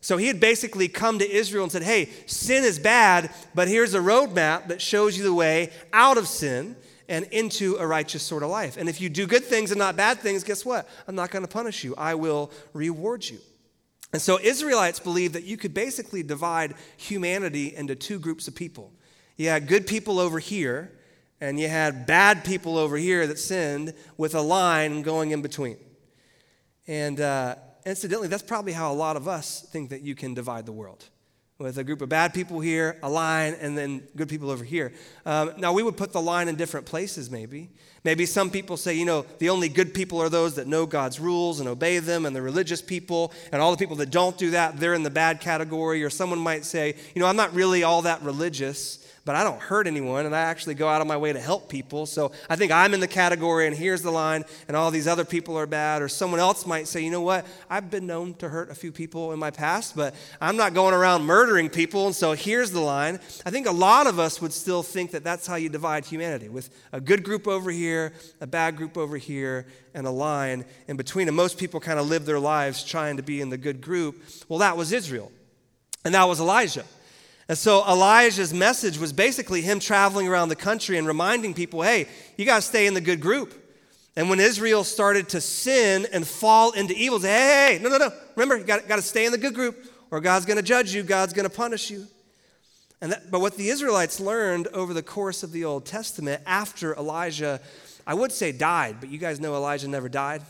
So 0.00 0.16
he 0.16 0.26
had 0.26 0.40
basically 0.40 0.88
come 0.88 1.20
to 1.20 1.30
Israel 1.30 1.62
and 1.62 1.72
said, 1.72 1.84
Hey, 1.84 2.08
sin 2.26 2.64
is 2.64 2.78
bad, 2.78 3.30
but 3.54 3.68
here's 3.68 3.94
a 3.94 4.00
roadmap 4.00 4.68
that 4.68 4.82
shows 4.82 5.16
you 5.16 5.22
the 5.22 5.32
way 5.34 5.70
out 5.92 6.18
of 6.18 6.26
sin 6.26 6.76
and 7.08 7.24
into 7.26 7.76
a 7.76 7.86
righteous 7.86 8.22
sort 8.22 8.42
of 8.42 8.50
life. 8.50 8.76
And 8.76 8.88
if 8.88 9.00
you 9.00 9.08
do 9.08 9.26
good 9.26 9.44
things 9.44 9.70
and 9.70 9.78
not 9.78 9.96
bad 9.96 10.18
things, 10.18 10.42
guess 10.44 10.64
what? 10.64 10.88
I'm 11.06 11.14
not 11.14 11.30
going 11.30 11.44
to 11.44 11.50
punish 11.50 11.84
you, 11.84 11.94
I 11.96 12.14
will 12.14 12.50
reward 12.72 13.24
you. 13.28 13.38
And 14.12 14.20
so 14.20 14.38
Israelites 14.40 14.98
believed 14.98 15.34
that 15.34 15.44
you 15.44 15.56
could 15.56 15.72
basically 15.72 16.22
divide 16.22 16.74
humanity 16.96 17.74
into 17.74 17.94
two 17.94 18.18
groups 18.18 18.46
of 18.48 18.54
people. 18.54 18.92
You 19.36 19.48
had 19.48 19.66
good 19.66 19.86
people 19.86 20.18
over 20.18 20.38
here, 20.38 20.92
and 21.40 21.58
you 21.58 21.68
had 21.68 22.06
bad 22.06 22.44
people 22.44 22.76
over 22.76 22.96
here 22.96 23.26
that 23.26 23.38
sinned 23.38 23.94
with 24.16 24.34
a 24.34 24.42
line 24.42 25.02
going 25.02 25.30
in 25.30 25.42
between. 25.42 25.78
And 26.86 27.20
uh, 27.20 27.56
incidentally, 27.84 28.28
that's 28.28 28.42
probably 28.42 28.72
how 28.72 28.92
a 28.92 28.94
lot 28.94 29.16
of 29.16 29.28
us 29.28 29.62
think 29.70 29.90
that 29.90 30.02
you 30.02 30.14
can 30.14 30.34
divide 30.34 30.66
the 30.66 30.72
world 30.72 31.04
with 31.58 31.78
a 31.78 31.84
group 31.84 32.02
of 32.02 32.08
bad 32.08 32.34
people 32.34 32.60
here, 32.60 32.98
a 33.02 33.08
line, 33.08 33.54
and 33.60 33.78
then 33.78 34.02
good 34.16 34.28
people 34.28 34.50
over 34.50 34.64
here. 34.64 34.92
Um, 35.24 35.52
now, 35.58 35.72
we 35.72 35.82
would 35.82 35.96
put 35.96 36.12
the 36.12 36.20
line 36.20 36.48
in 36.48 36.56
different 36.56 36.86
places, 36.86 37.30
maybe. 37.30 37.70
Maybe 38.04 38.26
some 38.26 38.50
people 38.50 38.76
say, 38.76 38.94
you 38.94 39.04
know, 39.04 39.24
the 39.38 39.48
only 39.48 39.68
good 39.68 39.94
people 39.94 40.20
are 40.20 40.28
those 40.28 40.56
that 40.56 40.66
know 40.66 40.86
God's 40.86 41.20
rules 41.20 41.60
and 41.60 41.68
obey 41.68 41.98
them, 42.00 42.26
and 42.26 42.34
the 42.34 42.42
religious 42.42 42.82
people, 42.82 43.32
and 43.52 43.62
all 43.62 43.70
the 43.70 43.76
people 43.76 43.96
that 43.96 44.10
don't 44.10 44.36
do 44.36 44.50
that, 44.50 44.78
they're 44.78 44.94
in 44.94 45.04
the 45.04 45.10
bad 45.10 45.40
category. 45.40 46.02
Or 46.02 46.10
someone 46.10 46.40
might 46.40 46.64
say, 46.64 46.96
you 47.14 47.20
know, 47.20 47.28
I'm 47.28 47.36
not 47.36 47.54
really 47.54 47.84
all 47.84 48.02
that 48.02 48.22
religious 48.22 49.01
but 49.24 49.36
I 49.36 49.44
don't 49.44 49.60
hurt 49.60 49.86
anyone 49.86 50.26
and 50.26 50.34
I 50.34 50.40
actually 50.40 50.74
go 50.74 50.88
out 50.88 51.00
of 51.00 51.06
my 51.06 51.16
way 51.16 51.32
to 51.32 51.40
help 51.40 51.68
people. 51.68 52.06
So 52.06 52.32
I 52.50 52.56
think 52.56 52.72
I'm 52.72 52.92
in 52.92 52.98
the 52.98 53.06
category 53.06 53.68
and 53.68 53.76
here's 53.76 54.02
the 54.02 54.10
line 54.10 54.44
and 54.66 54.76
all 54.76 54.90
these 54.90 55.06
other 55.06 55.24
people 55.24 55.56
are 55.56 55.66
bad. 55.66 56.02
Or 56.02 56.08
someone 56.08 56.40
else 56.40 56.66
might 56.66 56.88
say, 56.88 57.04
you 57.04 57.10
know 57.10 57.20
what? 57.20 57.46
I've 57.70 57.88
been 57.90 58.06
known 58.06 58.34
to 58.34 58.48
hurt 58.48 58.70
a 58.70 58.74
few 58.74 58.90
people 58.90 59.32
in 59.32 59.38
my 59.38 59.50
past, 59.50 59.94
but 59.94 60.14
I'm 60.40 60.56
not 60.56 60.74
going 60.74 60.92
around 60.92 61.22
murdering 61.22 61.70
people. 61.70 62.06
And 62.06 62.16
so 62.16 62.32
here's 62.32 62.72
the 62.72 62.80
line. 62.80 63.20
I 63.46 63.50
think 63.50 63.68
a 63.68 63.72
lot 63.72 64.08
of 64.08 64.18
us 64.18 64.40
would 64.40 64.52
still 64.52 64.82
think 64.82 65.12
that 65.12 65.22
that's 65.22 65.46
how 65.46 65.54
you 65.54 65.68
divide 65.68 66.04
humanity 66.04 66.48
with 66.48 66.70
a 66.90 67.00
good 67.00 67.22
group 67.22 67.46
over 67.46 67.70
here, 67.70 68.12
a 68.40 68.46
bad 68.46 68.76
group 68.76 68.98
over 68.98 69.16
here, 69.16 69.66
and 69.94 70.06
a 70.06 70.10
line 70.10 70.64
in 70.88 70.96
between. 70.96 71.28
And 71.28 71.36
most 71.36 71.58
people 71.58 71.78
kind 71.78 72.00
of 72.00 72.08
live 72.08 72.26
their 72.26 72.40
lives 72.40 72.82
trying 72.82 73.18
to 73.18 73.22
be 73.22 73.40
in 73.40 73.50
the 73.50 73.58
good 73.58 73.80
group. 73.80 74.20
Well, 74.48 74.58
that 74.58 74.76
was 74.76 74.92
Israel. 74.92 75.30
And 76.04 76.14
that 76.14 76.24
was 76.24 76.40
Elijah. 76.40 76.84
And 77.48 77.58
so 77.58 77.84
Elijah's 77.86 78.54
message 78.54 78.98
was 78.98 79.12
basically 79.12 79.62
him 79.62 79.80
traveling 79.80 80.28
around 80.28 80.48
the 80.48 80.56
country 80.56 80.96
and 80.96 81.06
reminding 81.06 81.54
people 81.54 81.82
hey, 81.82 82.06
you 82.36 82.44
got 82.44 82.56
to 82.56 82.62
stay 82.62 82.86
in 82.86 82.94
the 82.94 83.00
good 83.00 83.20
group. 83.20 83.58
And 84.14 84.28
when 84.28 84.40
Israel 84.40 84.84
started 84.84 85.30
to 85.30 85.40
sin 85.40 86.06
and 86.12 86.26
fall 86.26 86.72
into 86.72 86.94
evil, 86.94 87.18
say, 87.18 87.28
hey, 87.28 87.76
hey, 87.76 87.82
no, 87.82 87.88
no, 87.88 87.96
no. 87.96 88.12
Remember, 88.36 88.58
you 88.58 88.64
got, 88.64 88.86
got 88.86 88.96
to 88.96 89.02
stay 89.02 89.24
in 89.24 89.32
the 89.32 89.38
good 89.38 89.54
group 89.54 89.86
or 90.10 90.20
God's 90.20 90.44
going 90.44 90.58
to 90.58 90.62
judge 90.62 90.94
you, 90.94 91.02
God's 91.02 91.32
going 91.32 91.48
to 91.48 91.54
punish 91.54 91.90
you. 91.90 92.06
And 93.00 93.12
that, 93.12 93.30
but 93.30 93.40
what 93.40 93.56
the 93.56 93.68
Israelites 93.68 94.20
learned 94.20 94.68
over 94.68 94.92
the 94.94 95.02
course 95.02 95.42
of 95.42 95.50
the 95.50 95.64
Old 95.64 95.86
Testament 95.86 96.42
after 96.46 96.94
Elijah, 96.94 97.60
I 98.06 98.14
would 98.14 98.30
say 98.30 98.52
died, 98.52 98.96
but 99.00 99.08
you 99.08 99.18
guys 99.18 99.40
know 99.40 99.54
Elijah 99.54 99.88
never 99.88 100.08
died 100.08 100.42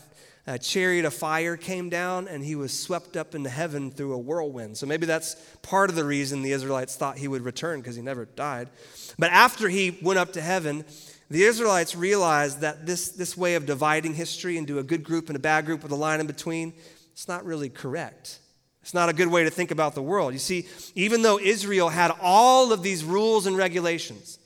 a 0.45 0.59
chariot 0.59 1.05
of 1.05 1.13
fire 1.13 1.55
came 1.55 1.89
down 1.89 2.27
and 2.27 2.43
he 2.43 2.55
was 2.55 2.77
swept 2.77 3.15
up 3.15 3.33
into 3.33 3.49
heaven 3.49 3.91
through 3.91 4.13
a 4.13 4.17
whirlwind. 4.17 4.77
So 4.77 4.85
maybe 4.85 5.05
that's 5.05 5.35
part 5.61 5.89
of 5.89 5.95
the 5.95 6.03
reason 6.03 6.41
the 6.41 6.51
Israelites 6.51 6.95
thought 6.95 7.17
he 7.17 7.27
would 7.29 7.43
return 7.43 7.79
because 7.79 7.95
he 7.95 8.01
never 8.01 8.25
died. 8.25 8.69
But 9.17 9.31
after 9.31 9.69
he 9.69 9.97
went 10.01 10.19
up 10.19 10.33
to 10.33 10.41
heaven, 10.41 10.83
the 11.29 11.43
Israelites 11.43 11.95
realized 11.95 12.59
that 12.61 12.85
this, 12.85 13.09
this 13.09 13.37
way 13.37 13.55
of 13.55 13.65
dividing 13.65 14.15
history 14.15 14.57
into 14.57 14.79
a 14.79 14.83
good 14.83 15.03
group 15.03 15.29
and 15.29 15.35
a 15.37 15.39
bad 15.39 15.65
group 15.65 15.81
with 15.81 15.91
a 15.91 15.95
line 15.95 16.19
in 16.19 16.27
between, 16.27 16.73
it's 17.13 17.27
not 17.27 17.45
really 17.45 17.69
correct. 17.69 18.39
It's 18.81 18.93
not 18.93 19.07
a 19.07 19.13
good 19.13 19.29
way 19.29 19.45
to 19.45 19.49
think 19.49 19.71
about 19.71 19.95
the 19.95 20.01
world. 20.01 20.33
You 20.33 20.39
see, 20.39 20.67
even 20.93 21.21
though 21.21 21.39
Israel 21.39 21.87
had 21.87 22.11
all 22.21 22.73
of 22.73 22.83
these 22.83 23.05
rules 23.05 23.45
and 23.45 23.55
regulations, 23.55 24.39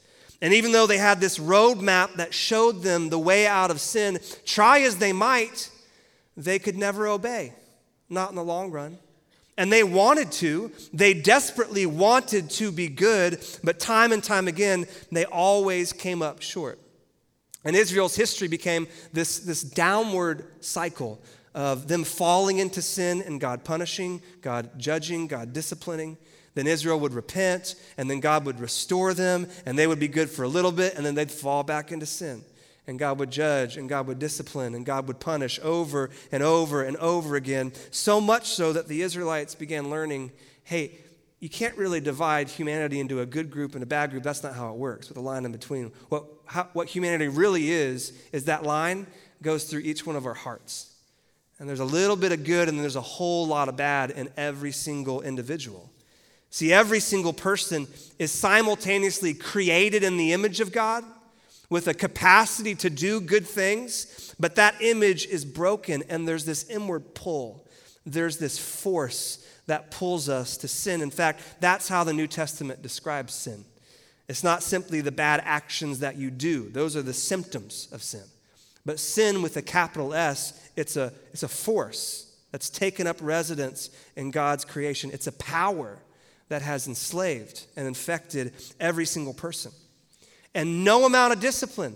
and 0.43 0.53
even 0.53 0.71
though 0.71 0.85
they 0.85 0.99
had 0.99 1.19
this 1.19 1.39
roadmap 1.39 2.13
that 2.17 2.35
showed 2.35 2.83
them 2.83 3.09
the 3.09 3.17
way 3.17 3.47
out 3.47 3.71
of 3.71 3.81
sin, 3.81 4.19
try 4.45 4.81
as 4.81 4.97
they 4.97 5.11
might, 5.11 5.71
they 6.37 6.59
could 6.59 6.77
never 6.77 7.07
obey, 7.07 7.51
not 8.09 8.29
in 8.29 8.35
the 8.35 8.43
long 8.43 8.71
run. 8.71 8.99
And 9.57 9.73
they 9.73 9.83
wanted 9.83 10.31
to, 10.33 10.71
they 10.93 11.15
desperately 11.15 11.87
wanted 11.87 12.51
to 12.51 12.71
be 12.71 12.87
good, 12.87 13.43
but 13.63 13.79
time 13.79 14.11
and 14.11 14.23
time 14.23 14.47
again, 14.47 14.85
they 15.11 15.25
always 15.25 15.91
came 15.91 16.21
up 16.21 16.43
short. 16.43 16.79
And 17.65 17.75
Israel's 17.75 18.15
history 18.15 18.47
became 18.47 18.87
this, 19.11 19.39
this 19.39 19.63
downward 19.63 20.45
cycle 20.63 21.19
of 21.55 21.87
them 21.87 22.03
falling 22.03 22.59
into 22.59 22.83
sin 22.83 23.23
and 23.25 23.41
God 23.41 23.63
punishing, 23.63 24.21
God 24.41 24.69
judging, 24.77 25.25
God 25.25 25.53
disciplining. 25.53 26.17
Then 26.53 26.67
Israel 26.67 26.99
would 26.99 27.13
repent, 27.13 27.75
and 27.97 28.09
then 28.09 28.19
God 28.19 28.45
would 28.45 28.59
restore 28.59 29.15
them, 29.15 29.47
and 29.65 29.77
they 29.77 29.87
would 29.87 29.99
be 29.99 30.07
good 30.07 30.29
for 30.29 30.43
a 30.43 30.47
little 30.47 30.71
bit, 30.71 30.95
and 30.95 31.05
then 31.05 31.15
they'd 31.15 31.31
fall 31.31 31.63
back 31.63 31.91
into 31.91 32.05
sin 32.05 32.43
and 32.87 32.97
God 32.97 33.19
would 33.19 33.29
judge 33.29 33.77
and 33.77 33.89
God 33.89 34.07
would 34.07 34.17
discipline 34.17 34.73
and 34.73 34.85
God 34.85 35.07
would 35.07 35.19
punish 35.19 35.59
over 35.61 36.09
and 36.31 36.41
over 36.41 36.83
and 36.83 36.95
over 36.97 37.35
again. 37.35 37.73
So 37.91 38.19
much 38.21 38.47
so 38.47 38.73
that 38.73 38.87
the 38.87 39.01
Israelites 39.01 39.53
began 39.53 39.89
learning 39.89 40.31
hey, 40.63 40.91
you 41.39 41.47
can't 41.47 41.77
really 41.77 42.01
divide 42.01 42.49
humanity 42.49 42.99
into 42.99 43.21
a 43.21 43.25
good 43.25 43.49
group 43.49 43.73
and 43.73 43.81
a 43.81 43.85
bad 43.85 44.11
group. 44.11 44.21
That's 44.21 44.43
not 44.43 44.53
how 44.53 44.69
it 44.71 44.75
works 44.75 45.07
with 45.07 45.17
a 45.17 45.21
line 45.21 45.45
in 45.45 45.53
between. 45.53 45.93
What, 46.09 46.25
how, 46.45 46.67
what 46.73 46.89
humanity 46.89 47.29
really 47.29 47.69
is, 47.69 48.11
is 48.33 48.45
that 48.45 48.63
line 48.63 49.07
goes 49.41 49.63
through 49.63 49.81
each 49.81 50.05
one 50.05 50.17
of 50.17 50.25
our 50.25 50.33
hearts. 50.33 50.93
And 51.57 51.69
there's 51.69 51.79
a 51.79 51.85
little 51.85 52.17
bit 52.17 52.33
of 52.33 52.43
good 52.43 52.67
and 52.67 52.77
there's 52.77 52.97
a 52.97 53.01
whole 53.01 53.47
lot 53.47 53.69
of 53.69 53.77
bad 53.77 54.11
in 54.11 54.29
every 54.35 54.73
single 54.73 55.21
individual. 55.21 55.89
See, 56.49 56.73
every 56.73 56.99
single 56.99 57.33
person 57.33 57.87
is 58.19 58.31
simultaneously 58.31 59.33
created 59.33 60.03
in 60.03 60.17
the 60.17 60.33
image 60.33 60.59
of 60.59 60.73
God 60.73 61.05
with 61.69 61.87
a 61.87 61.93
capacity 61.93 62.75
to 62.75 62.89
do 62.89 63.19
good 63.19 63.45
things, 63.45 64.33
but 64.39 64.55
that 64.55 64.75
image 64.81 65.25
is 65.25 65.43
broken 65.43 66.03
and 66.09 66.27
there's 66.27 66.45
this 66.45 66.69
inward 66.69 67.13
pull. 67.13 67.67
There's 68.05 68.37
this 68.37 68.57
force 68.57 69.45
that 69.65 69.91
pulls 69.91 70.29
us 70.29 70.55
to 70.57 70.67
sin. 70.67 71.01
In 71.01 71.11
fact, 71.11 71.41
that's 71.59 71.89
how 71.89 72.03
the 72.05 72.13
New 72.13 72.27
Testament 72.27 72.81
describes 72.81 73.33
sin. 73.33 73.65
It's 74.29 74.43
not 74.43 74.63
simply 74.63 75.01
the 75.01 75.11
bad 75.11 75.41
actions 75.43 75.99
that 75.99 76.15
you 76.15 76.31
do, 76.31 76.69
those 76.69 76.95
are 76.95 77.01
the 77.01 77.13
symptoms 77.13 77.89
of 77.91 78.01
sin. 78.01 78.23
But 78.85 78.99
sin 78.99 79.41
with 79.41 79.57
a 79.57 79.61
capital 79.61 80.13
S, 80.13 80.69
it's 80.77 80.95
a, 80.95 81.11
it's 81.33 81.43
a 81.43 81.49
force 81.49 82.33
that's 82.51 82.69
taken 82.69 83.05
up 83.05 83.17
residence 83.19 83.89
in 84.15 84.31
God's 84.31 84.63
creation. 84.63 85.11
It's 85.11 85.27
a 85.27 85.33
power 85.33 85.99
that 86.47 86.61
has 86.61 86.87
enslaved 86.87 87.65
and 87.75 87.85
infected 87.85 88.53
every 88.79 89.05
single 89.05 89.33
person 89.33 89.73
and 90.57 90.83
no 90.83 91.05
amount 91.05 91.31
of 91.31 91.39
discipline 91.39 91.93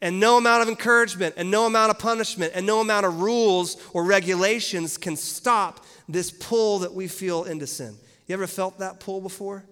and 0.00 0.20
no 0.20 0.38
amount 0.38 0.62
of 0.62 0.68
encouragement 0.68 1.34
and 1.36 1.50
no 1.50 1.66
amount 1.66 1.90
of 1.90 1.98
punishment 1.98 2.52
and 2.54 2.64
no 2.64 2.80
amount 2.80 3.04
of 3.04 3.20
rules 3.20 3.76
or 3.92 4.04
regulations 4.04 4.96
can 4.96 5.16
stop 5.16 5.84
this 6.08 6.30
pull 6.30 6.78
that 6.78 6.94
we 6.94 7.08
feel 7.08 7.42
into 7.42 7.66
sin. 7.66 7.96
You 8.28 8.34
ever 8.34 8.46
felt 8.46 8.78
that 8.78 9.00
pull 9.00 9.20
before? 9.20 9.64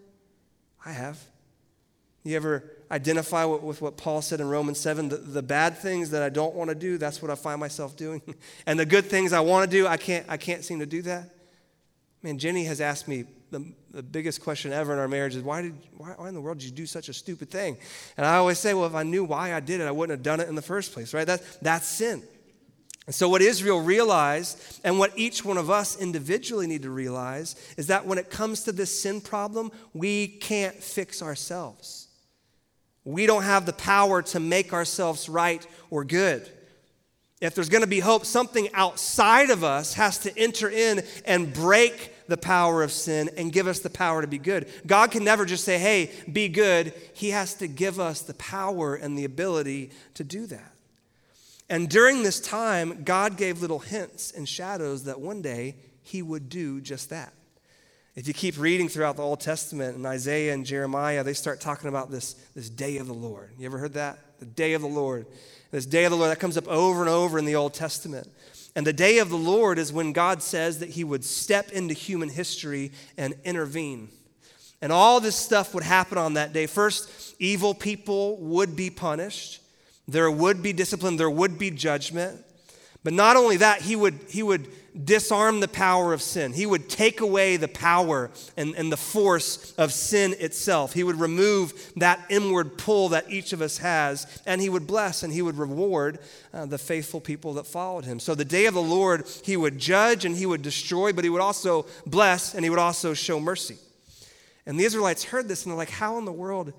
I 0.84 0.90
have. 0.90 1.20
You 2.24 2.34
ever 2.34 2.64
identify 2.90 3.44
with 3.44 3.80
what 3.80 3.96
Paul 3.96 4.22
said 4.22 4.40
in 4.40 4.48
Romans 4.48 4.80
7? 4.80 5.08
The, 5.08 5.16
the 5.16 5.42
bad 5.42 5.78
things 5.78 6.10
that 6.10 6.22
I 6.22 6.30
don't 6.30 6.56
want 6.56 6.68
to 6.68 6.74
do, 6.74 6.98
that's 6.98 7.22
what 7.22 7.30
I 7.30 7.36
find 7.36 7.60
myself 7.60 7.96
doing. 7.96 8.22
and 8.66 8.78
the 8.78 8.86
good 8.86 9.04
things 9.04 9.32
I 9.32 9.40
want 9.40 9.70
to 9.70 9.76
do, 9.76 9.86
I 9.86 9.96
can't, 9.96 10.26
I 10.28 10.36
can't 10.36 10.64
seem 10.64 10.80
to 10.80 10.86
do 10.86 11.00
that. 11.02 11.30
Man, 12.24 12.38
Jenny 12.38 12.64
has 12.64 12.80
asked 12.80 13.06
me 13.06 13.26
the, 13.50 13.72
the 13.90 14.02
biggest 14.02 14.42
question 14.42 14.72
ever 14.72 14.92
in 14.92 14.98
our 14.98 15.08
marriage 15.08 15.34
is 15.34 15.42
why, 15.42 15.62
did, 15.62 15.74
why, 15.96 16.14
why 16.16 16.28
in 16.28 16.34
the 16.34 16.40
world 16.40 16.58
did 16.58 16.66
you 16.66 16.72
do 16.72 16.86
such 16.86 17.08
a 17.08 17.12
stupid 17.12 17.50
thing? 17.50 17.76
And 18.16 18.24
I 18.24 18.36
always 18.36 18.58
say, 18.58 18.74
well, 18.74 18.86
if 18.86 18.94
I 18.94 19.02
knew 19.02 19.24
why 19.24 19.54
I 19.54 19.60
did 19.60 19.80
it, 19.80 19.86
I 19.86 19.90
wouldn't 19.90 20.16
have 20.16 20.22
done 20.22 20.40
it 20.40 20.48
in 20.48 20.54
the 20.54 20.62
first 20.62 20.92
place, 20.92 21.12
right? 21.12 21.26
That, 21.26 21.42
that's 21.60 21.86
sin. 21.86 22.22
And 23.06 23.14
so, 23.14 23.28
what 23.28 23.42
Israel 23.42 23.80
realized, 23.80 24.80
and 24.84 24.98
what 24.98 25.18
each 25.18 25.44
one 25.44 25.58
of 25.58 25.68
us 25.68 25.96
individually 25.96 26.66
need 26.66 26.82
to 26.82 26.90
realize, 26.90 27.56
is 27.76 27.88
that 27.88 28.06
when 28.06 28.18
it 28.18 28.30
comes 28.30 28.64
to 28.64 28.72
this 28.72 29.02
sin 29.02 29.20
problem, 29.20 29.72
we 29.94 30.28
can't 30.28 30.76
fix 30.76 31.20
ourselves. 31.20 32.08
We 33.04 33.26
don't 33.26 33.42
have 33.42 33.66
the 33.66 33.72
power 33.72 34.22
to 34.22 34.38
make 34.38 34.72
ourselves 34.72 35.28
right 35.28 35.66
or 35.90 36.04
good. 36.04 36.48
If 37.40 37.54
there's 37.54 37.70
going 37.70 37.82
to 37.82 37.88
be 37.88 38.00
hope, 38.00 38.26
something 38.26 38.68
outside 38.74 39.48
of 39.48 39.64
us 39.64 39.94
has 39.94 40.18
to 40.18 40.38
enter 40.38 40.68
in 40.68 41.02
and 41.24 41.52
break 41.52 42.12
the 42.30 42.38
power 42.38 42.82
of 42.82 42.90
sin 42.90 43.28
and 43.36 43.52
give 43.52 43.66
us 43.66 43.80
the 43.80 43.90
power 43.90 44.22
to 44.22 44.26
be 44.26 44.38
good. 44.38 44.66
God 44.86 45.10
can 45.10 45.22
never 45.22 45.44
just 45.44 45.64
say, 45.64 45.78
hey, 45.78 46.10
be 46.32 46.48
good. 46.48 46.94
He 47.12 47.30
has 47.30 47.54
to 47.54 47.66
give 47.68 48.00
us 48.00 48.22
the 48.22 48.34
power 48.34 48.94
and 48.94 49.18
the 49.18 49.24
ability 49.24 49.90
to 50.14 50.24
do 50.24 50.46
that. 50.46 50.72
And 51.68 51.88
during 51.88 52.22
this 52.22 52.40
time, 52.40 53.04
God 53.04 53.36
gave 53.36 53.60
little 53.60 53.78
hints 53.78 54.32
and 54.32 54.48
shadows 54.48 55.04
that 55.04 55.20
one 55.20 55.42
day 55.42 55.76
He 56.02 56.20
would 56.20 56.48
do 56.48 56.80
just 56.80 57.10
that. 57.10 57.32
If 58.16 58.26
you 58.26 58.34
keep 58.34 58.58
reading 58.58 58.88
throughout 58.88 59.16
the 59.16 59.22
Old 59.22 59.40
Testament 59.40 59.96
and 59.96 60.04
Isaiah 60.04 60.52
and 60.52 60.66
Jeremiah, 60.66 61.22
they 61.22 61.32
start 61.32 61.60
talking 61.60 61.88
about 61.88 62.10
this, 62.10 62.34
this 62.56 62.68
day 62.68 62.96
of 62.96 63.06
the 63.06 63.14
Lord. 63.14 63.50
You 63.56 63.66
ever 63.66 63.78
heard 63.78 63.94
that? 63.94 64.18
The 64.40 64.46
day 64.46 64.72
of 64.72 64.82
the 64.82 64.88
Lord. 64.88 65.26
This 65.70 65.86
day 65.86 66.04
of 66.04 66.10
the 66.10 66.16
Lord, 66.16 66.32
that 66.32 66.40
comes 66.40 66.56
up 66.56 66.66
over 66.66 67.00
and 67.00 67.08
over 67.08 67.38
in 67.38 67.44
the 67.44 67.54
Old 67.54 67.72
Testament. 67.72 68.28
And 68.76 68.86
the 68.86 68.92
day 68.92 69.18
of 69.18 69.30
the 69.30 69.36
Lord 69.36 69.78
is 69.78 69.92
when 69.92 70.12
God 70.12 70.42
says 70.42 70.78
that 70.78 70.90
he 70.90 71.04
would 71.04 71.24
step 71.24 71.70
into 71.70 71.94
human 71.94 72.28
history 72.28 72.92
and 73.16 73.34
intervene. 73.44 74.10
And 74.80 74.92
all 74.92 75.20
this 75.20 75.36
stuff 75.36 75.74
would 75.74 75.82
happen 75.84 76.18
on 76.18 76.34
that 76.34 76.52
day. 76.52 76.66
First, 76.66 77.34
evil 77.38 77.74
people 77.74 78.36
would 78.38 78.76
be 78.76 78.90
punished, 78.90 79.60
there 80.08 80.30
would 80.30 80.62
be 80.62 80.72
discipline, 80.72 81.16
there 81.16 81.30
would 81.30 81.58
be 81.58 81.70
judgment. 81.70 82.44
But 83.02 83.14
not 83.14 83.36
only 83.36 83.58
that, 83.58 83.80
he 83.80 83.96
would, 83.96 84.18
he 84.28 84.42
would 84.42 84.68
disarm 85.04 85.60
the 85.60 85.68
power 85.68 86.12
of 86.12 86.20
sin. 86.20 86.52
He 86.52 86.66
would 86.66 86.88
take 86.88 87.20
away 87.20 87.56
the 87.56 87.68
power 87.68 88.30
and, 88.56 88.74
and 88.74 88.92
the 88.92 88.96
force 88.96 89.72
of 89.78 89.92
sin 89.92 90.34
itself. 90.38 90.92
He 90.92 91.04
would 91.04 91.18
remove 91.18 91.92
that 91.96 92.20
inward 92.28 92.76
pull 92.76 93.10
that 93.10 93.30
each 93.30 93.52
of 93.52 93.62
us 93.62 93.78
has, 93.78 94.42
and 94.46 94.60
he 94.60 94.68
would 94.68 94.86
bless 94.86 95.22
and 95.22 95.32
he 95.32 95.42
would 95.42 95.56
reward 95.56 96.18
uh, 96.52 96.66
the 96.66 96.78
faithful 96.78 97.20
people 97.20 97.54
that 97.54 97.66
followed 97.66 98.04
him. 98.04 98.20
So, 98.20 98.34
the 98.34 98.44
day 98.44 98.66
of 98.66 98.74
the 98.74 98.82
Lord, 98.82 99.26
he 99.44 99.56
would 99.56 99.78
judge 99.78 100.24
and 100.24 100.36
he 100.36 100.46
would 100.46 100.62
destroy, 100.62 101.12
but 101.12 101.24
he 101.24 101.30
would 101.30 101.40
also 101.40 101.86
bless 102.06 102.54
and 102.54 102.64
he 102.64 102.70
would 102.70 102.78
also 102.78 103.14
show 103.14 103.40
mercy. 103.40 103.78
And 104.66 104.78
the 104.78 104.84
Israelites 104.84 105.24
heard 105.24 105.48
this 105.48 105.64
and 105.64 105.70
they're 105.70 105.78
like, 105.78 105.90
How 105.90 106.18
in 106.18 106.24
the 106.24 106.32
world? 106.32 106.72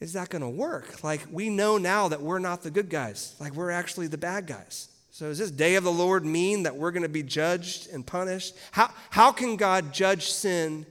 Is 0.00 0.14
that 0.14 0.30
going 0.30 0.42
to 0.42 0.48
work? 0.48 1.04
Like, 1.04 1.20
we 1.30 1.48
know 1.48 1.78
now 1.78 2.08
that 2.08 2.20
we're 2.20 2.40
not 2.40 2.64
the 2.64 2.72
good 2.72 2.90
guys. 2.90 3.36
Like, 3.38 3.54
we're 3.54 3.70
actually 3.70 4.08
the 4.08 4.18
bad 4.18 4.48
guys. 4.48 4.88
So, 5.14 5.28
does 5.28 5.36
this 5.36 5.50
day 5.50 5.74
of 5.74 5.84
the 5.84 5.92
Lord 5.92 6.24
mean 6.24 6.62
that 6.62 6.74
we're 6.74 6.90
going 6.90 7.02
to 7.02 7.08
be 7.08 7.22
judged 7.22 7.90
and 7.90 8.04
punished? 8.04 8.56
How, 8.70 8.90
how 9.10 9.30
can 9.30 9.56
God 9.56 9.92
judge 9.92 10.32
sin 10.32 10.86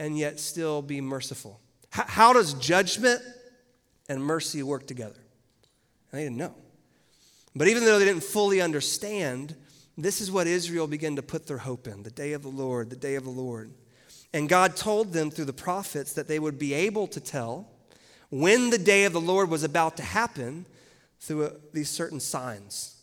and 0.00 0.18
yet 0.18 0.40
still 0.40 0.82
be 0.82 1.00
merciful? 1.00 1.60
How, 1.90 2.04
how 2.08 2.32
does 2.32 2.54
judgment 2.54 3.22
and 4.08 4.20
mercy 4.20 4.64
work 4.64 4.88
together? 4.88 5.20
And 6.10 6.20
they 6.20 6.24
didn't 6.24 6.38
know. 6.38 6.56
But 7.54 7.68
even 7.68 7.84
though 7.84 8.00
they 8.00 8.04
didn't 8.04 8.24
fully 8.24 8.60
understand, 8.60 9.54
this 9.96 10.20
is 10.20 10.28
what 10.28 10.48
Israel 10.48 10.88
began 10.88 11.14
to 11.14 11.22
put 11.22 11.46
their 11.46 11.58
hope 11.58 11.86
in 11.86 12.02
the 12.02 12.10
day 12.10 12.32
of 12.32 12.42
the 12.42 12.48
Lord, 12.48 12.90
the 12.90 12.96
day 12.96 13.14
of 13.14 13.22
the 13.22 13.30
Lord. 13.30 13.70
And 14.32 14.48
God 14.48 14.74
told 14.74 15.12
them 15.12 15.30
through 15.30 15.44
the 15.44 15.52
prophets 15.52 16.14
that 16.14 16.26
they 16.26 16.40
would 16.40 16.58
be 16.58 16.74
able 16.74 17.06
to 17.06 17.20
tell 17.20 17.68
when 18.28 18.70
the 18.70 18.78
day 18.78 19.04
of 19.04 19.12
the 19.12 19.20
Lord 19.20 19.48
was 19.48 19.62
about 19.62 19.98
to 19.98 20.02
happen 20.02 20.66
through 21.20 21.44
a, 21.44 21.52
these 21.72 21.90
certain 21.90 22.18
signs. 22.18 22.96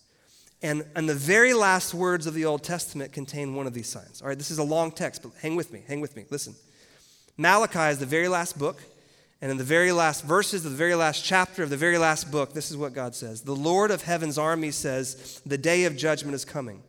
And, 0.61 0.85
and 0.95 1.07
the 1.07 1.15
very 1.15 1.53
last 1.53 1.93
words 1.93 2.27
of 2.27 2.33
the 2.33 2.45
Old 2.45 2.63
Testament 2.63 3.13
contain 3.13 3.55
one 3.55 3.65
of 3.65 3.73
these 3.73 3.87
signs. 3.87 4.21
All 4.21 4.27
right, 4.27 4.37
this 4.37 4.51
is 4.51 4.57
a 4.57 4.63
long 4.63 4.91
text, 4.91 5.23
but 5.23 5.31
hang 5.41 5.55
with 5.55 5.71
me, 5.71 5.83
hang 5.87 6.01
with 6.01 6.15
me. 6.15 6.25
Listen. 6.29 6.55
Malachi 7.39 7.91
is 7.91 7.99
the 7.99 8.05
very 8.05 8.27
last 8.27 8.59
book, 8.59 8.83
and 9.41 9.49
in 9.49 9.55
the 9.55 9.63
very 9.63 9.93
last 9.93 10.25
verses 10.25 10.65
of 10.65 10.71
the 10.71 10.77
very 10.77 10.95
last 10.95 11.23
chapter 11.23 11.63
of 11.63 11.69
the 11.69 11.77
very 11.77 11.97
last 11.97 12.29
book, 12.29 12.51
this 12.51 12.69
is 12.69 12.75
what 12.75 12.93
God 12.93 13.15
says 13.15 13.43
The 13.43 13.55
Lord 13.55 13.91
of 13.91 14.03
heaven's 14.03 14.37
army 14.37 14.71
says, 14.71 15.41
The 15.45 15.57
day 15.57 15.85
of 15.85 15.95
judgment 15.95 16.35
is 16.35 16.43
coming, 16.43 16.83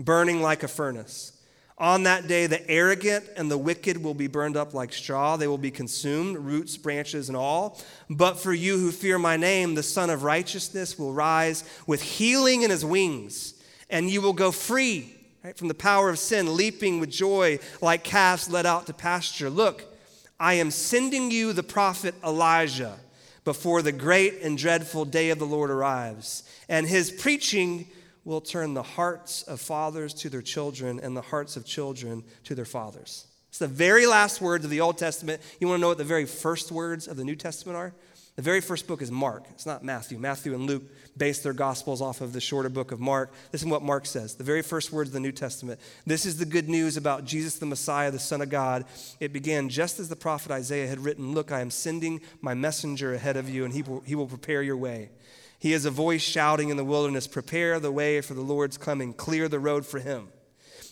burning 0.00 0.42
like 0.42 0.64
a 0.64 0.68
furnace. 0.68 1.40
On 1.78 2.02
that 2.04 2.28
day, 2.28 2.46
the 2.46 2.68
arrogant 2.70 3.24
and 3.36 3.50
the 3.50 3.58
wicked 3.58 4.02
will 4.02 4.14
be 4.14 4.26
burned 4.26 4.56
up 4.56 4.74
like 4.74 4.92
straw. 4.92 5.36
They 5.36 5.48
will 5.48 5.58
be 5.58 5.70
consumed, 5.70 6.36
roots, 6.38 6.76
branches, 6.76 7.28
and 7.28 7.36
all. 7.36 7.80
But 8.08 8.38
for 8.38 8.52
you 8.52 8.78
who 8.78 8.92
fear 8.92 9.18
my 9.18 9.36
name, 9.36 9.74
the 9.74 9.82
Sun 9.82 10.10
of 10.10 10.22
Righteousness 10.22 10.98
will 10.98 11.12
rise 11.12 11.64
with 11.86 12.02
healing 12.02 12.62
in 12.62 12.70
his 12.70 12.84
wings, 12.84 13.54
and 13.90 14.10
you 14.10 14.20
will 14.20 14.32
go 14.32 14.52
free 14.52 15.14
right, 15.42 15.56
from 15.56 15.68
the 15.68 15.74
power 15.74 16.08
of 16.08 16.18
sin, 16.18 16.56
leaping 16.56 17.00
with 17.00 17.10
joy 17.10 17.58
like 17.80 18.04
calves 18.04 18.48
led 18.48 18.66
out 18.66 18.86
to 18.86 18.94
pasture. 18.94 19.50
Look, 19.50 19.84
I 20.38 20.54
am 20.54 20.70
sending 20.70 21.30
you 21.30 21.52
the 21.52 21.62
prophet 21.62 22.14
Elijah 22.24 22.98
before 23.44 23.82
the 23.82 23.92
great 23.92 24.40
and 24.42 24.56
dreadful 24.56 25.04
day 25.04 25.30
of 25.30 25.38
the 25.38 25.46
Lord 25.46 25.70
arrives. 25.70 26.44
And 26.68 26.86
his 26.86 27.10
preaching 27.10 27.88
will 28.24 28.40
turn 28.40 28.74
the 28.74 28.82
hearts 28.82 29.42
of 29.44 29.60
fathers 29.60 30.14
to 30.14 30.28
their 30.28 30.42
children 30.42 31.00
and 31.00 31.16
the 31.16 31.22
hearts 31.22 31.56
of 31.56 31.64
children 31.64 32.22
to 32.44 32.54
their 32.54 32.64
fathers. 32.64 33.26
It's 33.48 33.58
the 33.58 33.68
very 33.68 34.06
last 34.06 34.40
words 34.40 34.64
of 34.64 34.70
the 34.70 34.80
Old 34.80 34.96
Testament. 34.96 35.42
You 35.60 35.68
want 35.68 35.78
to 35.78 35.80
know 35.82 35.88
what 35.88 35.98
the 35.98 36.04
very 36.04 36.24
first 36.24 36.72
words 36.72 37.06
of 37.06 37.16
the 37.16 37.24
New 37.24 37.36
Testament 37.36 37.76
are? 37.76 37.92
The 38.34 38.42
very 38.42 38.62
first 38.62 38.86
book 38.86 39.02
is 39.02 39.10
Mark. 39.10 39.44
It's 39.50 39.66
not 39.66 39.84
Matthew. 39.84 40.18
Matthew 40.18 40.54
and 40.54 40.62
Luke 40.66 40.84
base 41.18 41.40
their 41.40 41.52
gospels 41.52 42.00
off 42.00 42.22
of 42.22 42.32
the 42.32 42.40
shorter 42.40 42.70
book 42.70 42.90
of 42.90 42.98
Mark. 42.98 43.30
Listen 43.52 43.68
to 43.68 43.72
what 43.72 43.82
Mark 43.82 44.06
says. 44.06 44.36
The 44.36 44.44
very 44.44 44.62
first 44.62 44.90
words 44.90 45.10
of 45.10 45.12
the 45.12 45.20
New 45.20 45.32
Testament. 45.32 45.78
This 46.06 46.24
is 46.24 46.38
the 46.38 46.46
good 46.46 46.66
news 46.66 46.96
about 46.96 47.26
Jesus 47.26 47.58
the 47.58 47.66
Messiah, 47.66 48.10
the 48.10 48.18
Son 48.18 48.40
of 48.40 48.48
God. 48.48 48.86
It 49.20 49.34
began 49.34 49.68
just 49.68 50.00
as 50.00 50.08
the 50.08 50.16
prophet 50.16 50.50
Isaiah 50.50 50.86
had 50.86 51.00
written 51.00 51.34
Look, 51.34 51.52
I 51.52 51.60
am 51.60 51.70
sending 51.70 52.22
my 52.40 52.54
messenger 52.54 53.12
ahead 53.12 53.36
of 53.36 53.50
you, 53.50 53.66
and 53.66 53.74
he 53.74 53.82
will, 53.82 54.00
he 54.00 54.14
will 54.14 54.26
prepare 54.26 54.62
your 54.62 54.78
way. 54.78 55.10
He 55.62 55.74
is 55.74 55.84
a 55.84 55.92
voice 55.92 56.22
shouting 56.22 56.70
in 56.70 56.76
the 56.76 56.84
wilderness, 56.84 57.28
Prepare 57.28 57.78
the 57.78 57.92
way 57.92 58.20
for 58.20 58.34
the 58.34 58.40
Lord's 58.40 58.76
coming, 58.76 59.14
clear 59.14 59.46
the 59.46 59.60
road 59.60 59.86
for 59.86 60.00
him. 60.00 60.26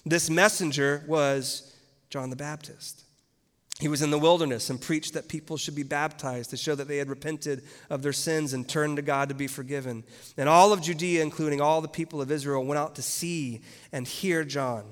This 0.06 0.30
messenger 0.30 1.02
was 1.08 1.74
John 2.08 2.30
the 2.30 2.36
Baptist. 2.36 3.02
He 3.80 3.88
was 3.88 4.00
in 4.00 4.12
the 4.12 4.18
wilderness 4.18 4.70
and 4.70 4.80
preached 4.80 5.14
that 5.14 5.28
people 5.28 5.56
should 5.56 5.74
be 5.74 5.82
baptized 5.82 6.50
to 6.50 6.56
show 6.56 6.76
that 6.76 6.86
they 6.86 6.98
had 6.98 7.08
repented 7.08 7.64
of 7.90 8.02
their 8.02 8.12
sins 8.12 8.52
and 8.52 8.68
turned 8.68 8.94
to 8.98 9.02
God 9.02 9.28
to 9.30 9.34
be 9.34 9.48
forgiven. 9.48 10.04
And 10.36 10.48
all 10.48 10.72
of 10.72 10.82
Judea, 10.82 11.20
including 11.20 11.60
all 11.60 11.80
the 11.80 11.88
people 11.88 12.22
of 12.22 12.30
Israel, 12.30 12.64
went 12.64 12.78
out 12.78 12.94
to 12.94 13.02
see 13.02 13.62
and 13.90 14.06
hear 14.06 14.44
John. 14.44 14.84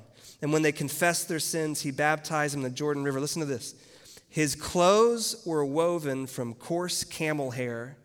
And 0.42 0.52
when 0.52 0.62
they 0.62 0.72
confessed 0.72 1.28
their 1.28 1.38
sins, 1.38 1.82
he 1.82 1.92
baptized 1.92 2.54
them 2.54 2.64
in 2.64 2.72
the 2.72 2.76
Jordan 2.76 3.04
River. 3.04 3.20
Listen 3.20 3.38
to 3.42 3.46
this. 3.46 3.76
His 4.28 4.56
clothes 4.56 5.40
were 5.46 5.64
woven 5.64 6.26
from 6.26 6.54
coarse 6.54 7.04
camel 7.04 7.52
hair 7.52 7.96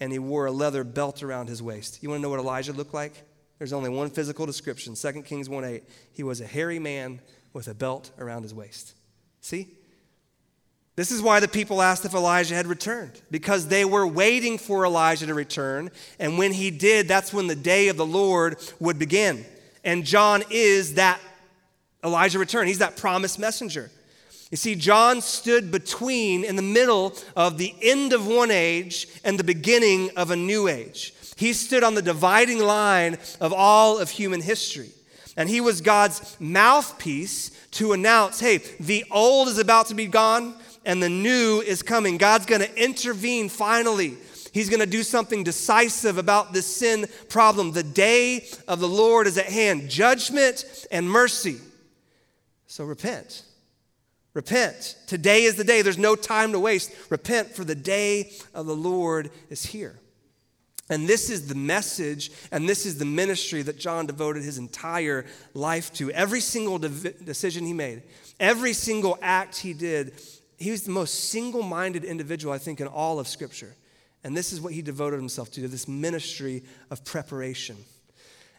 and 0.00 0.12
he 0.12 0.18
wore 0.18 0.46
a 0.46 0.52
leather 0.52 0.84
belt 0.84 1.22
around 1.22 1.48
his 1.48 1.62
waist. 1.62 2.02
You 2.02 2.08
want 2.08 2.20
to 2.20 2.22
know 2.22 2.30
what 2.30 2.40
Elijah 2.40 2.72
looked 2.72 2.94
like? 2.94 3.12
There's 3.58 3.72
only 3.72 3.90
one 3.90 4.10
physical 4.10 4.46
description 4.46 4.94
2 4.94 5.22
Kings 5.22 5.48
1 5.48 5.64
8. 5.64 5.84
He 6.12 6.22
was 6.22 6.40
a 6.40 6.46
hairy 6.46 6.78
man 6.78 7.20
with 7.52 7.68
a 7.68 7.74
belt 7.74 8.10
around 8.18 8.42
his 8.42 8.54
waist. 8.54 8.94
See? 9.40 9.68
This 10.94 11.12
is 11.12 11.22
why 11.22 11.38
the 11.38 11.46
people 11.46 11.80
asked 11.80 12.04
if 12.04 12.12
Elijah 12.12 12.56
had 12.56 12.66
returned, 12.66 13.22
because 13.30 13.68
they 13.68 13.84
were 13.84 14.04
waiting 14.04 14.58
for 14.58 14.84
Elijah 14.84 15.26
to 15.26 15.34
return. 15.34 15.92
And 16.18 16.38
when 16.38 16.52
he 16.52 16.72
did, 16.72 17.06
that's 17.06 17.32
when 17.32 17.46
the 17.46 17.54
day 17.54 17.86
of 17.86 17.96
the 17.96 18.06
Lord 18.06 18.56
would 18.80 18.98
begin. 18.98 19.46
And 19.84 20.04
John 20.04 20.42
is 20.50 20.94
that 20.94 21.20
Elijah 22.02 22.40
return. 22.40 22.66
He's 22.66 22.80
that 22.80 22.96
promised 22.96 23.38
messenger. 23.38 23.92
You 24.50 24.56
see, 24.56 24.74
John 24.74 25.20
stood 25.20 25.70
between, 25.70 26.42
in 26.42 26.56
the 26.56 26.62
middle 26.62 27.14
of 27.36 27.58
the 27.58 27.74
end 27.82 28.12
of 28.12 28.26
one 28.26 28.50
age 28.50 29.06
and 29.22 29.38
the 29.38 29.44
beginning 29.44 30.10
of 30.16 30.30
a 30.30 30.36
new 30.36 30.68
age. 30.68 31.12
He 31.36 31.52
stood 31.52 31.84
on 31.84 31.94
the 31.94 32.02
dividing 32.02 32.60
line 32.60 33.18
of 33.40 33.52
all 33.52 33.98
of 33.98 34.10
human 34.10 34.40
history. 34.40 34.90
And 35.36 35.48
he 35.48 35.60
was 35.60 35.80
God's 35.80 36.36
mouthpiece 36.40 37.50
to 37.72 37.92
announce 37.92 38.40
hey, 38.40 38.58
the 38.80 39.04
old 39.10 39.48
is 39.48 39.58
about 39.58 39.86
to 39.86 39.94
be 39.94 40.06
gone 40.06 40.54
and 40.84 41.02
the 41.02 41.08
new 41.08 41.62
is 41.64 41.82
coming. 41.82 42.16
God's 42.16 42.46
going 42.46 42.62
to 42.62 42.82
intervene 42.82 43.48
finally. 43.48 44.16
He's 44.52 44.70
going 44.70 44.80
to 44.80 44.86
do 44.86 45.02
something 45.02 45.44
decisive 45.44 46.18
about 46.18 46.52
this 46.52 46.66
sin 46.66 47.06
problem. 47.28 47.72
The 47.72 47.82
day 47.82 48.48
of 48.66 48.80
the 48.80 48.88
Lord 48.88 49.26
is 49.26 49.38
at 49.38 49.46
hand 49.46 49.90
judgment 49.90 50.64
and 50.90 51.08
mercy. 51.08 51.58
So 52.66 52.84
repent. 52.84 53.42
Repent. 54.38 54.94
Today 55.08 55.42
is 55.42 55.56
the 55.56 55.64
day. 55.64 55.82
There's 55.82 55.98
no 55.98 56.14
time 56.14 56.52
to 56.52 56.60
waste. 56.60 56.94
Repent, 57.10 57.56
for 57.56 57.64
the 57.64 57.74
day 57.74 58.30
of 58.54 58.66
the 58.66 58.76
Lord 58.76 59.32
is 59.50 59.66
here. 59.66 59.98
And 60.88 61.08
this 61.08 61.28
is 61.28 61.48
the 61.48 61.56
message 61.56 62.30
and 62.52 62.68
this 62.68 62.86
is 62.86 62.98
the 62.98 63.04
ministry 63.04 63.62
that 63.62 63.80
John 63.80 64.06
devoted 64.06 64.44
his 64.44 64.56
entire 64.56 65.26
life 65.54 65.92
to. 65.94 66.12
Every 66.12 66.38
single 66.40 66.78
de- 66.78 66.88
decision 66.88 67.66
he 67.66 67.72
made, 67.72 68.04
every 68.38 68.74
single 68.74 69.18
act 69.22 69.56
he 69.56 69.72
did, 69.72 70.22
he 70.56 70.70
was 70.70 70.84
the 70.84 70.92
most 70.92 71.30
single 71.30 71.64
minded 71.64 72.04
individual, 72.04 72.54
I 72.54 72.58
think, 72.58 72.80
in 72.80 72.86
all 72.86 73.18
of 73.18 73.26
Scripture. 73.26 73.74
And 74.22 74.36
this 74.36 74.52
is 74.52 74.60
what 74.60 74.72
he 74.72 74.82
devoted 74.82 75.16
himself 75.16 75.50
to 75.50 75.66
this 75.66 75.88
ministry 75.88 76.62
of 76.92 77.04
preparation. 77.04 77.76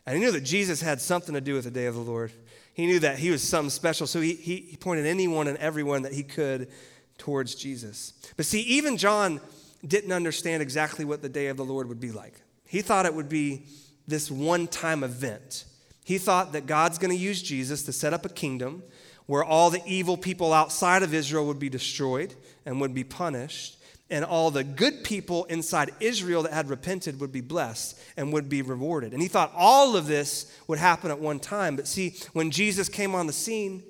And 0.06 0.18
he 0.18 0.22
knew 0.22 0.34
that 0.34 0.42
Jesus 0.42 0.82
had 0.82 1.00
something 1.00 1.36
to 1.36 1.42
do 1.42 1.54
with 1.54 1.64
the 1.64 1.72
day 1.72 1.86
of 1.86 1.96
the 1.96 2.02
Lord. 2.02 2.34
He 2.74 2.86
knew 2.86 3.00
that 3.00 3.20
he 3.20 3.30
was 3.30 3.44
something 3.44 3.70
special, 3.70 4.08
so 4.08 4.22
he, 4.22 4.34
he, 4.34 4.58
he 4.58 4.78
pointed 4.78 5.06
anyone 5.06 5.48
and 5.48 5.58
everyone 5.58 6.04
that 6.04 6.14
he 6.14 6.24
could 6.24 6.70
towards 7.18 7.56
Jesus. 7.56 8.14
But 8.38 8.46
see, 8.46 8.62
even 8.62 8.98
John 8.98 9.42
didn't 9.86 10.12
understand 10.12 10.62
exactly 10.62 11.06
what 11.06 11.22
the 11.22 11.30
day 11.30 11.48
of 11.48 11.58
the 11.58 11.66
Lord 11.66 11.88
would 11.90 12.00
be 12.00 12.12
like. 12.12 12.42
He 12.66 12.82
thought 12.82 13.06
it 13.06 13.14
would 13.14 13.30
be 13.30 13.66
this 14.08 14.32
one 14.32 14.68
time 14.68 15.04
event. 15.04 15.66
He 16.04 16.18
thought 16.18 16.54
that 16.54 16.66
God's 16.66 16.98
going 16.98 17.16
to 17.16 17.22
use 17.22 17.42
Jesus 17.42 17.84
to 17.84 17.94
set 17.94 18.14
up 18.14 18.26
a 18.26 18.30
kingdom 18.30 18.84
where 19.26 19.44
all 19.44 19.70
the 19.70 19.82
evil 19.86 20.18
people 20.18 20.54
outside 20.54 21.04
of 21.04 21.14
Israel 21.14 21.46
would 21.46 21.60
be 21.60 21.70
destroyed 21.70 22.34
and 22.66 22.82
would 22.82 22.96
be 22.96 23.04
punished 23.04 23.78
and 24.10 24.26
all 24.26 24.50
the 24.50 24.64
good 24.64 25.04
people 25.04 25.46
inside 25.46 25.92
Israel 26.00 26.44
that 26.44 26.54
had 26.54 26.70
repented 26.70 27.20
would 27.20 27.32
be 27.32 27.42
blessed 27.42 28.00
and 28.18 28.34
would 28.34 28.50
be 28.50 28.62
rewarded. 28.62 29.14
And 29.14 29.22
he 29.22 29.28
thought 29.28 29.52
all 29.56 29.96
of 29.96 30.08
this 30.08 30.52
would 30.68 30.80
happen 30.80 31.12
at 31.12 31.20
one 31.20 31.40
time. 31.40 31.76
But 31.76 31.88
see, 31.88 32.16
when 32.34 32.50
Jesus 32.50 32.90
came 32.90 33.14
on 33.14 33.28
the 33.28 33.34
scene, 33.34 33.84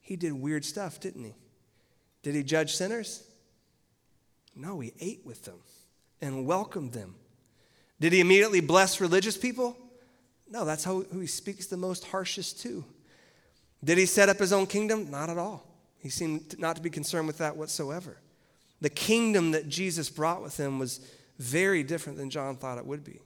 he 0.00 0.16
did 0.16 0.32
weird 0.32 0.64
stuff, 0.64 0.98
didn't 1.00 1.24
he? 1.24 1.34
Did 2.22 2.34
he 2.34 2.42
judge 2.42 2.74
sinners? 2.74 3.24
No, 4.54 4.80
he 4.80 4.92
ate 5.00 5.22
with 5.24 5.44
them 5.44 5.58
and 6.20 6.46
welcomed 6.46 6.92
them. 6.92 7.14
Did 8.00 8.12
he 8.12 8.20
immediately 8.20 8.60
bless 8.60 9.00
religious 9.00 9.36
people? 9.36 9.76
No, 10.50 10.64
that's 10.64 10.84
how, 10.84 11.02
who 11.02 11.20
he 11.20 11.26
speaks 11.26 11.66
the 11.66 11.76
most 11.76 12.04
harshest 12.04 12.60
to. 12.62 12.84
Did 13.84 13.96
he 13.96 14.06
set 14.06 14.28
up 14.28 14.38
his 14.38 14.52
own 14.52 14.66
kingdom? 14.66 15.10
Not 15.10 15.30
at 15.30 15.38
all. 15.38 15.66
He 15.98 16.08
seemed 16.08 16.58
not 16.58 16.76
to 16.76 16.82
be 16.82 16.90
concerned 16.90 17.26
with 17.26 17.38
that 17.38 17.56
whatsoever. 17.56 18.18
The 18.82 18.90
kingdom 18.90 19.52
that 19.52 19.68
Jesus 19.68 20.10
brought 20.10 20.42
with 20.42 20.58
him 20.58 20.78
was 20.78 21.00
very 21.38 21.82
different 21.82 22.18
than 22.18 22.30
John 22.30 22.56
thought 22.56 22.78
it 22.78 22.84
would 22.84 23.04
be. 23.04 23.20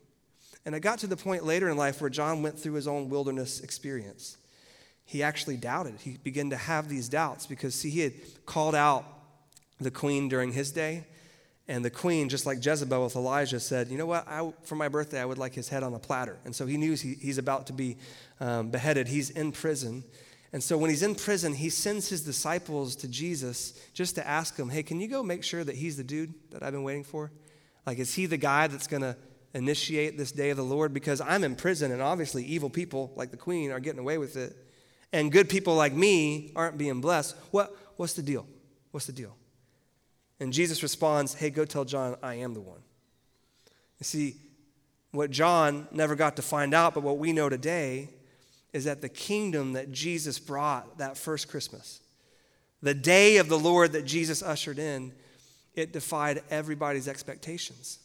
And 0.64 0.74
it 0.74 0.80
got 0.80 0.98
to 1.00 1.06
the 1.06 1.16
point 1.16 1.44
later 1.44 1.68
in 1.68 1.76
life 1.76 2.00
where 2.00 2.10
John 2.10 2.42
went 2.42 2.58
through 2.58 2.74
his 2.74 2.86
own 2.86 3.08
wilderness 3.08 3.60
experience. 3.60 4.36
He 5.04 5.22
actually 5.22 5.56
doubted. 5.56 5.94
He 6.00 6.18
began 6.22 6.50
to 6.50 6.56
have 6.56 6.88
these 6.88 7.08
doubts 7.08 7.46
because, 7.46 7.74
see, 7.74 7.90
he 7.90 8.00
had 8.00 8.12
called 8.44 8.74
out 8.74 9.04
the 9.80 9.90
queen 9.90 10.28
during 10.28 10.52
his 10.52 10.70
day. 10.70 11.06
And 11.68 11.84
the 11.84 11.90
queen, 11.90 12.28
just 12.28 12.46
like 12.46 12.64
Jezebel 12.64 13.02
with 13.04 13.16
Elijah, 13.16 13.58
said, 13.58 13.88
You 13.88 13.98
know 13.98 14.06
what? 14.06 14.28
I, 14.28 14.52
for 14.62 14.74
my 14.76 14.88
birthday, 14.88 15.20
I 15.20 15.24
would 15.24 15.38
like 15.38 15.54
his 15.54 15.68
head 15.68 15.82
on 15.82 15.94
a 15.94 15.98
platter. 15.98 16.36
And 16.44 16.54
so 16.54 16.66
he 16.66 16.76
knew 16.76 16.92
he, 16.94 17.14
he's 17.14 17.38
about 17.38 17.66
to 17.68 17.72
be 17.72 17.96
um, 18.40 18.70
beheaded. 18.70 19.08
He's 19.08 19.30
in 19.30 19.52
prison. 19.52 20.04
And 20.52 20.62
so 20.62 20.78
when 20.78 20.90
he's 20.90 21.02
in 21.02 21.14
prison, 21.14 21.54
he 21.54 21.68
sends 21.68 22.08
his 22.08 22.22
disciples 22.22 22.96
to 22.96 23.08
Jesus 23.08 23.78
just 23.92 24.14
to 24.14 24.26
ask 24.26 24.56
him, 24.56 24.68
hey, 24.68 24.82
can 24.82 25.00
you 25.00 25.08
go 25.08 25.22
make 25.22 25.42
sure 25.42 25.64
that 25.64 25.74
he's 25.74 25.96
the 25.96 26.04
dude 26.04 26.32
that 26.50 26.62
I've 26.62 26.72
been 26.72 26.84
waiting 26.84 27.04
for? 27.04 27.32
Like, 27.84 27.98
is 27.98 28.14
he 28.14 28.26
the 28.26 28.36
guy 28.36 28.66
that's 28.66 28.86
going 28.86 29.02
to 29.02 29.16
initiate 29.54 30.16
this 30.16 30.32
day 30.32 30.50
of 30.50 30.56
the 30.56 30.64
Lord? 30.64 30.94
Because 30.94 31.20
I'm 31.20 31.44
in 31.44 31.56
prison, 31.56 31.92
and 31.92 32.00
obviously 32.00 32.44
evil 32.44 32.70
people 32.70 33.12
like 33.16 33.30
the 33.30 33.36
queen 33.36 33.70
are 33.70 33.80
getting 33.80 34.00
away 34.00 34.18
with 34.18 34.36
it. 34.36 34.56
And 35.12 35.30
good 35.30 35.48
people 35.48 35.74
like 35.74 35.92
me 35.92 36.52
aren't 36.56 36.78
being 36.78 37.00
blessed. 37.00 37.36
What, 37.50 37.76
what's 37.96 38.14
the 38.14 38.22
deal? 38.22 38.46
What's 38.92 39.06
the 39.06 39.12
deal? 39.12 39.36
And 40.40 40.52
Jesus 40.52 40.82
responds, 40.82 41.34
hey, 41.34 41.50
go 41.50 41.64
tell 41.64 41.84
John 41.84 42.16
I 42.22 42.34
am 42.34 42.54
the 42.54 42.60
one. 42.60 42.80
You 43.98 44.04
see, 44.04 44.36
what 45.12 45.30
John 45.30 45.88
never 45.90 46.14
got 46.14 46.36
to 46.36 46.42
find 46.42 46.74
out, 46.74 46.94
but 46.94 47.02
what 47.02 47.18
we 47.18 47.32
know 47.32 47.48
today 47.48 48.10
is 48.76 48.84
that 48.84 49.00
the 49.00 49.08
kingdom 49.08 49.72
that 49.72 49.90
Jesus 49.90 50.38
brought 50.38 50.98
that 50.98 51.16
first 51.16 51.48
Christmas, 51.48 52.02
the 52.82 52.92
day 52.92 53.38
of 53.38 53.48
the 53.48 53.58
Lord 53.58 53.92
that 53.92 54.04
Jesus 54.04 54.42
ushered 54.42 54.78
in, 54.78 55.12
it 55.74 55.94
defied 55.94 56.42
everybody's 56.50 57.08
expectations 57.08 57.98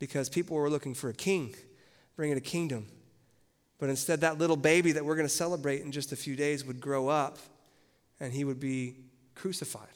because 0.00 0.28
people 0.28 0.56
were 0.56 0.68
looking 0.68 0.94
for 0.94 1.10
a 1.10 1.14
king, 1.14 1.54
bringing 2.16 2.36
a 2.36 2.40
kingdom. 2.40 2.88
But 3.78 3.88
instead, 3.88 4.22
that 4.22 4.36
little 4.36 4.56
baby 4.56 4.90
that 4.90 5.04
we're 5.04 5.14
going 5.14 5.28
to 5.28 5.32
celebrate 5.32 5.82
in 5.82 5.92
just 5.92 6.10
a 6.10 6.16
few 6.16 6.34
days 6.34 6.64
would 6.64 6.80
grow 6.80 7.06
up 7.06 7.38
and 8.18 8.32
he 8.32 8.42
would 8.42 8.58
be 8.58 8.96
crucified 9.36 9.86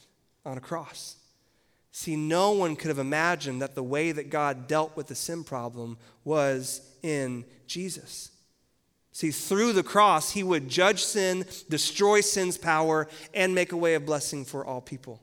on 0.45 0.57
a 0.57 0.61
cross. 0.61 1.17
See, 1.91 2.15
no 2.15 2.51
one 2.51 2.77
could 2.77 2.87
have 2.87 2.99
imagined 2.99 3.61
that 3.61 3.75
the 3.75 3.83
way 3.83 4.13
that 4.13 4.29
God 4.29 4.65
dealt 4.69 4.95
with 4.95 5.07
the 5.07 5.15
sin 5.15 5.43
problem 5.43 5.97
was 6.23 6.79
in 7.03 7.43
Jesus. 7.67 8.31
See, 9.11 9.31
through 9.31 9.73
the 9.73 9.83
cross, 9.83 10.31
he 10.31 10.43
would 10.43 10.69
judge 10.69 11.03
sin, 11.03 11.45
destroy 11.67 12.21
sin's 12.21 12.57
power, 12.57 13.07
and 13.33 13.55
make 13.55 13.71
a 13.71 13.77
way 13.77 13.95
of 13.95 14.05
blessing 14.05 14.45
for 14.45 14.65
all 14.65 14.81
people. 14.81 15.19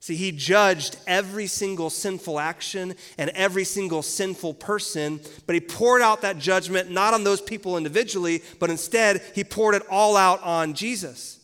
See, 0.00 0.16
he 0.16 0.32
judged 0.32 0.96
every 1.06 1.46
single 1.46 1.90
sinful 1.90 2.40
action 2.40 2.94
and 3.18 3.30
every 3.30 3.64
single 3.64 4.02
sinful 4.02 4.54
person, 4.54 5.20
but 5.46 5.54
he 5.54 5.60
poured 5.60 6.00
out 6.00 6.22
that 6.22 6.38
judgment 6.38 6.90
not 6.90 7.12
on 7.12 7.22
those 7.22 7.42
people 7.42 7.76
individually, 7.76 8.42
but 8.58 8.70
instead 8.70 9.22
he 9.34 9.44
poured 9.44 9.74
it 9.74 9.82
all 9.90 10.16
out 10.16 10.42
on 10.42 10.72
Jesus. 10.72 11.38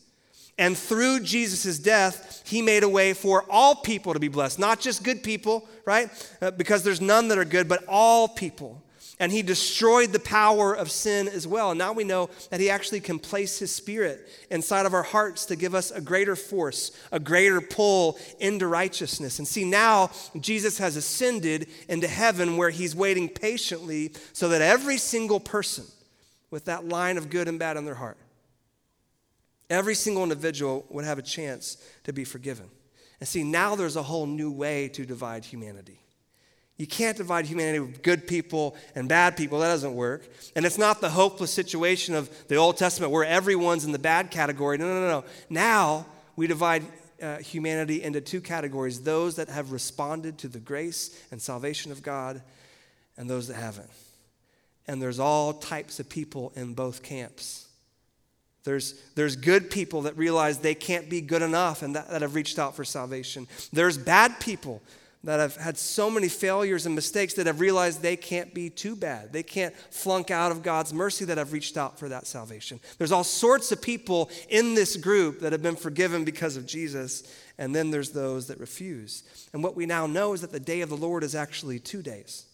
And 0.58 0.76
through 0.76 1.20
Jesus' 1.20 1.78
death, 1.78 2.42
he 2.46 2.62
made 2.62 2.82
a 2.82 2.88
way 2.88 3.12
for 3.12 3.44
all 3.50 3.74
people 3.74 4.14
to 4.14 4.20
be 4.20 4.28
blessed, 4.28 4.58
not 4.58 4.80
just 4.80 5.04
good 5.04 5.22
people, 5.22 5.68
right? 5.84 6.08
Uh, 6.40 6.50
because 6.50 6.82
there's 6.82 7.00
none 7.00 7.28
that 7.28 7.36
are 7.36 7.44
good, 7.44 7.68
but 7.68 7.84
all 7.86 8.26
people. 8.26 8.82
And 9.18 9.32
he 9.32 9.40
destroyed 9.40 10.12
the 10.12 10.18
power 10.18 10.74
of 10.74 10.90
sin 10.90 11.26
as 11.26 11.46
well. 11.46 11.70
And 11.70 11.78
now 11.78 11.92
we 11.92 12.04
know 12.04 12.28
that 12.50 12.60
he 12.60 12.68
actually 12.68 13.00
can 13.00 13.18
place 13.18 13.58
his 13.58 13.74
spirit 13.74 14.28
inside 14.50 14.84
of 14.84 14.92
our 14.92 15.02
hearts 15.02 15.46
to 15.46 15.56
give 15.56 15.74
us 15.74 15.90
a 15.90 16.02
greater 16.02 16.36
force, 16.36 16.90
a 17.10 17.18
greater 17.18 17.62
pull 17.62 18.18
into 18.40 18.66
righteousness. 18.66 19.38
And 19.38 19.48
see, 19.48 19.64
now 19.64 20.10
Jesus 20.38 20.76
has 20.78 20.96
ascended 20.96 21.68
into 21.88 22.06
heaven 22.06 22.58
where 22.58 22.68
he's 22.68 22.94
waiting 22.94 23.30
patiently 23.30 24.12
so 24.34 24.50
that 24.50 24.60
every 24.60 24.98
single 24.98 25.40
person 25.40 25.86
with 26.50 26.66
that 26.66 26.86
line 26.86 27.16
of 27.16 27.30
good 27.30 27.48
and 27.48 27.58
bad 27.58 27.78
in 27.78 27.86
their 27.86 27.94
heart, 27.94 28.18
every 29.70 29.94
single 29.94 30.24
individual 30.24 30.84
would 30.90 31.06
have 31.06 31.18
a 31.18 31.22
chance 31.22 31.82
to 32.04 32.12
be 32.12 32.24
forgiven. 32.24 32.68
And 33.18 33.26
see, 33.26 33.44
now 33.44 33.76
there's 33.76 33.96
a 33.96 34.02
whole 34.02 34.26
new 34.26 34.52
way 34.52 34.88
to 34.88 35.06
divide 35.06 35.46
humanity. 35.46 36.00
You 36.78 36.86
can't 36.86 37.16
divide 37.16 37.46
humanity 37.46 37.80
with 37.80 38.02
good 38.02 38.26
people 38.26 38.76
and 38.94 39.08
bad 39.08 39.36
people. 39.36 39.60
That 39.60 39.68
doesn't 39.68 39.94
work. 39.94 40.28
And 40.54 40.66
it's 40.66 40.76
not 40.76 41.00
the 41.00 41.08
hopeless 41.08 41.50
situation 41.50 42.14
of 42.14 42.28
the 42.48 42.56
Old 42.56 42.76
Testament 42.76 43.12
where 43.12 43.24
everyone's 43.24 43.84
in 43.84 43.92
the 43.92 43.98
bad 43.98 44.30
category. 44.30 44.76
No, 44.76 44.86
no, 44.86 45.00
no, 45.00 45.08
no. 45.08 45.24
Now 45.48 46.06
we 46.36 46.46
divide 46.46 46.84
uh, 47.22 47.38
humanity 47.38 48.02
into 48.02 48.20
two 48.20 48.42
categories 48.42 49.00
those 49.00 49.36
that 49.36 49.48
have 49.48 49.72
responded 49.72 50.36
to 50.38 50.48
the 50.48 50.58
grace 50.58 51.18
and 51.30 51.40
salvation 51.40 51.92
of 51.92 52.02
God, 52.02 52.42
and 53.16 53.28
those 53.28 53.48
that 53.48 53.54
haven't. 53.54 53.90
And 54.86 55.00
there's 55.00 55.18
all 55.18 55.54
types 55.54 55.98
of 55.98 56.08
people 56.08 56.52
in 56.54 56.74
both 56.74 57.02
camps. 57.02 57.66
There's, 58.64 59.00
there's 59.14 59.36
good 59.36 59.70
people 59.70 60.02
that 60.02 60.16
realize 60.18 60.58
they 60.58 60.74
can't 60.74 61.08
be 61.08 61.20
good 61.20 61.42
enough 61.42 61.82
and 61.82 61.94
that, 61.96 62.10
that 62.10 62.22
have 62.22 62.34
reached 62.34 62.58
out 62.58 62.74
for 62.74 62.84
salvation. 62.84 63.46
There's 63.72 63.96
bad 63.96 64.40
people 64.40 64.82
that 65.26 65.40
have 65.40 65.56
had 65.56 65.76
so 65.76 66.08
many 66.08 66.28
failures 66.28 66.86
and 66.86 66.94
mistakes 66.94 67.34
that 67.34 67.46
have 67.46 67.60
realized 67.60 68.00
they 68.00 68.16
can't 68.16 68.54
be 68.54 68.70
too 68.70 68.94
bad. 68.94 69.32
They 69.32 69.42
can't 69.42 69.74
flunk 69.90 70.30
out 70.30 70.52
of 70.52 70.62
God's 70.62 70.94
mercy 70.94 71.24
that 71.24 71.36
have 71.36 71.52
reached 71.52 71.76
out 71.76 71.98
for 71.98 72.08
that 72.08 72.28
salvation. 72.28 72.78
There's 72.98 73.10
all 73.10 73.24
sorts 73.24 73.72
of 73.72 73.82
people 73.82 74.30
in 74.48 74.74
this 74.74 74.96
group 74.96 75.40
that 75.40 75.50
have 75.50 75.62
been 75.62 75.76
forgiven 75.76 76.24
because 76.24 76.56
of 76.56 76.64
Jesus, 76.64 77.24
and 77.58 77.74
then 77.74 77.90
there's 77.90 78.10
those 78.10 78.46
that 78.46 78.60
refuse. 78.60 79.24
And 79.52 79.64
what 79.64 79.74
we 79.74 79.84
now 79.84 80.06
know 80.06 80.32
is 80.32 80.42
that 80.42 80.52
the 80.52 80.60
day 80.60 80.80
of 80.80 80.88
the 80.88 80.96
Lord 80.96 81.24
is 81.24 81.34
actually 81.34 81.80
two 81.80 82.02
days 82.02 82.46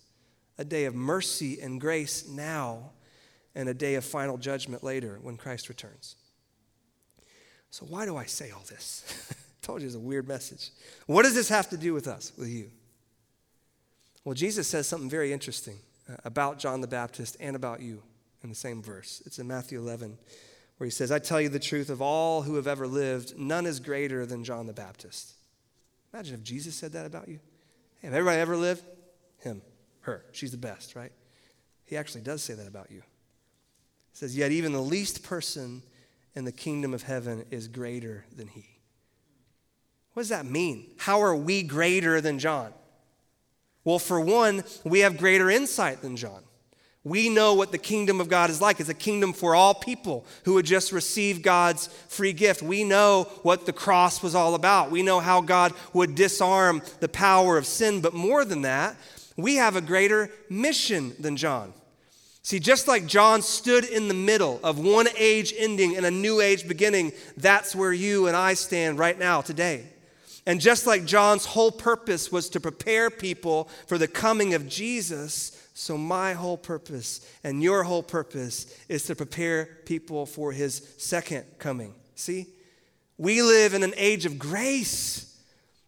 a 0.59 0.65
day 0.65 0.85
of 0.85 0.95
mercy 0.95 1.61
and 1.61 1.81
grace 1.81 2.29
now, 2.29 2.91
and 3.55 3.69
a 3.69 3.75
day 3.75 3.97
of 3.97 4.05
final 4.05 4.39
judgment 4.39 4.85
later 4.85 5.19
when 5.23 5.37
Christ 5.37 5.69
returns. 5.69 6.17
So, 7.71 7.87
why 7.87 8.07
do 8.07 8.17
I 8.17 8.25
say 8.27 8.51
all 8.51 8.65
this? 8.69 9.35
told 9.63 9.81
you 9.81 9.87
it's 9.87 9.97
a 9.97 10.01
weird 10.01 10.29
message. 10.29 10.71
What 11.07 11.23
does 11.23 11.35
this 11.35 11.49
have 11.49 11.71
to 11.71 11.77
do 11.77 11.95
with 11.95 12.09
us, 12.09 12.33
with 12.37 12.49
you? 12.49 12.71
Well, 14.25 14.35
Jesus 14.35 14.69
says 14.69 14.87
something 14.87 15.09
very 15.09 15.33
interesting 15.33 15.79
uh, 16.11 16.17
about 16.25 16.59
John 16.59 16.81
the 16.81 16.87
Baptist 16.87 17.37
and 17.41 17.57
about 17.57 17.81
you 17.81 18.03
in 18.43 18.49
the 18.49 18.55
same 18.55 18.83
verse. 18.83 19.23
It's 19.25 19.39
in 19.39 19.47
Matthew 19.47 19.79
11, 19.79 20.19
where 20.77 20.87
he 20.87 20.91
says, 20.91 21.11
I 21.11 21.19
tell 21.19 21.41
you 21.41 21.49
the 21.49 21.59
truth, 21.59 21.91
of 21.91 22.03
all 22.03 22.43
who 22.43 22.57
have 22.57 22.67
ever 22.67 22.87
lived, 22.87 23.39
none 23.39 23.67
is 23.67 23.81
greater 23.81 24.27
than 24.27 24.45
John 24.45 24.67
the 24.67 24.73
Baptist. 24.73 25.35
Imagine 26.13 26.35
if 26.35 26.43
Jesus 26.43 26.75
said 26.75 26.93
that 26.93 27.07
about 27.07 27.29
you. 27.29 27.39
Hey, 28.01 28.09
have 28.09 28.15
everybody 28.15 28.41
ever 28.41 28.57
lived? 28.57 28.85
Him, 29.39 29.63
her. 30.01 30.25
She's 30.33 30.51
the 30.51 30.57
best, 30.57 30.95
right? 30.95 31.13
He 31.85 31.97
actually 31.97 32.23
does 32.23 32.43
say 32.43 32.55
that 32.55 32.67
about 32.67 32.91
you. 32.91 33.03
He 34.13 34.19
says, 34.19 34.37
Yet 34.37 34.53
even 34.53 34.73
the 34.73 34.81
least 34.81 35.23
person 35.23 35.83
in 36.35 36.45
the 36.45 36.53
kingdom 36.53 36.95
of 36.95 37.03
heaven 37.03 37.45
is 37.51 37.69
greater 37.69 38.25
than 38.35 38.49
he. 38.49 38.72
What 40.15 40.23
does 40.23 40.31
that 40.31 40.47
mean? 40.47 40.87
How 40.99 41.23
are 41.23 41.35
we 41.35 41.63
greater 41.63 42.21
than 42.21 42.39
John? 42.39 42.73
Well, 43.85 43.99
for 43.99 44.21
one, 44.21 44.63
we 44.85 45.01
have 45.01 45.17
greater 45.17 45.51
insight 45.51 46.03
than 46.03 46.17
John. 46.17 46.43
We 47.05 47.29
know 47.29 47.55
what 47.55 47.73
the 47.73 47.79
kingdom 47.79 48.21
of 48.21 48.29
God 48.29 48.49
is 48.49 48.61
like. 48.61 48.79
It's 48.79 48.89
a 48.89 48.95
kingdom 48.95 49.33
for 49.33 49.57
all 49.57 49.75
people 49.75 50.25
who 50.45 50.55
would 50.55 50.67
just 50.67 50.93
receive 50.93 51.43
God's 51.43 51.89
free 52.09 52.33
gift. 52.33 52.63
We 52.63 52.85
know 52.85 53.25
what 53.43 53.67
the 53.67 53.73
cross 53.73 54.23
was 54.23 54.37
all 54.37 54.55
about. 54.55 54.93
We 54.93 55.03
know 55.03 55.19
how 55.19 55.41
God 55.41 55.73
would 55.93 56.15
disarm 56.15 56.81
the 57.01 57.09
power 57.09 57.59
of 57.59 57.67
sin. 57.67 58.01
But 58.01 58.15
more 58.15 58.45
than 58.45 58.63
that, 58.63 58.97
we 59.37 59.57
have 59.57 59.75
a 59.75 59.81
greater 59.81 60.31
mission 60.49 61.15
than 61.19 61.37
John. 61.37 61.73
See, 62.43 62.61
just 62.61 62.87
like 62.87 63.07
John 63.07 63.43
stood 63.43 63.85
in 63.85 64.07
the 64.07 64.15
middle 64.15 64.61
of 64.63 64.79
one 64.79 65.09
age 65.17 65.53
ending 65.57 65.97
and 65.97 66.07
a 66.07 66.11
new 66.11 66.41
age 66.41 66.69
beginning, 66.69 67.13
that's 67.37 67.75
where 67.75 67.93
you 67.93 68.29
and 68.29 68.37
I 68.37 68.55
stand 68.55 68.99
right 68.99 69.19
now, 69.19 69.41
today. 69.41 69.87
And 70.47 70.61
just 70.61 70.87
like 70.87 71.05
John's 71.05 71.47
whole 71.47 71.71
purpose 71.71 72.33
was 72.33 72.49
to 72.51 72.61
prepare 72.61 73.11
people 73.11 73.69
for 73.87 73.97
the 73.97 74.09
coming 74.09 74.55
of 74.55 74.69
Jesus, 74.69 75.69
so 75.73 75.97
my 75.97 76.33
whole 76.33 76.57
purpose 76.57 77.27
and 77.45 77.63
your 77.63 77.85
whole 77.85 78.03
purpose 78.03 78.77
is 78.89 79.05
to 79.05 79.15
prepare 79.15 79.79
people 79.87 80.27
for 80.27 80.53
his 80.53 80.95
second 80.99 81.45
coming. 81.59 81.95
See? 82.17 82.47
We 83.19 83.41
live 83.41 83.73
in 83.73 83.85
an 83.85 83.95
age 83.97 84.27
of 84.27 84.39
grace, 84.39 85.41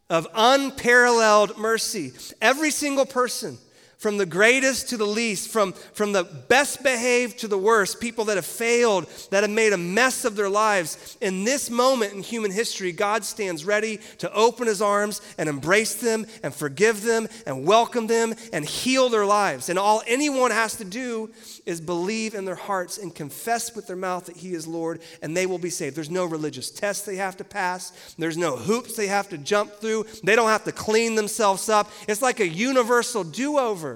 of 0.09 0.27
unparalleled 0.33 1.57
mercy. 1.57 2.13
Every 2.41 2.71
single 2.71 3.05
person 3.05 3.57
from 3.97 4.17
the 4.17 4.25
greatest 4.25 4.89
to 4.89 4.97
the 4.97 5.05
least, 5.05 5.49
from, 5.49 5.73
from 5.73 6.11
the 6.11 6.23
best 6.23 6.83
behaved 6.83 7.39
to 7.39 7.47
the 7.47 7.57
worst, 7.57 7.99
people 7.99 8.25
that 8.25 8.35
have 8.35 8.45
failed, 8.45 9.07
that 9.31 9.43
have 9.43 9.51
made 9.51 9.73
a 9.73 9.77
mess 9.77 10.25
of 10.25 10.35
their 10.35 10.49
lives. 10.49 11.17
In 11.21 11.43
this 11.43 11.69
moment 11.69 12.13
in 12.13 12.21
human 12.21 12.51
history, 12.51 12.91
God 12.91 13.23
stands 13.23 13.65
ready 13.65 13.99
to 14.19 14.31
open 14.33 14.67
his 14.67 14.81
arms 14.81 15.21
and 15.37 15.49
embrace 15.49 15.95
them 15.95 16.25
and 16.43 16.53
forgive 16.53 17.03
them 17.03 17.27
and 17.45 17.65
welcome 17.65 18.07
them 18.07 18.35
and 18.51 18.65
heal 18.65 19.09
their 19.09 19.25
lives. 19.25 19.69
And 19.69 19.79
all 19.79 20.03
anyone 20.07 20.51
has 20.51 20.75
to 20.77 20.85
do 20.85 21.31
is 21.65 21.81
believe 21.81 22.35
in 22.35 22.45
their 22.45 22.55
hearts 22.55 22.97
and 22.97 23.13
confess 23.13 23.75
with 23.75 23.87
their 23.87 23.95
mouth 23.95 24.25
that 24.25 24.37
he 24.37 24.53
is 24.53 24.67
Lord, 24.67 25.01
and 25.21 25.35
they 25.35 25.45
will 25.45 25.57
be 25.57 25.69
saved. 25.69 25.95
There's 25.95 26.09
no 26.09 26.25
religious 26.25 26.69
test 26.69 27.05
they 27.05 27.15
have 27.15 27.37
to 27.37 27.43
pass, 27.43 28.13
there's 28.17 28.37
no 28.37 28.55
hoops 28.55 28.95
they 28.95 29.07
have 29.07 29.29
to 29.29 29.37
jump 29.37 29.73
through, 29.75 30.05
they 30.23 30.35
don't 30.35 30.49
have 30.49 30.65
to 30.65 30.71
clean 30.71 31.15
themselves 31.15 31.69
up. 31.69 31.89
It's 32.07 32.21
like 32.21 32.39
a 32.39 32.47
universal 32.47 33.23
do 33.23 33.57
over. 33.57 33.94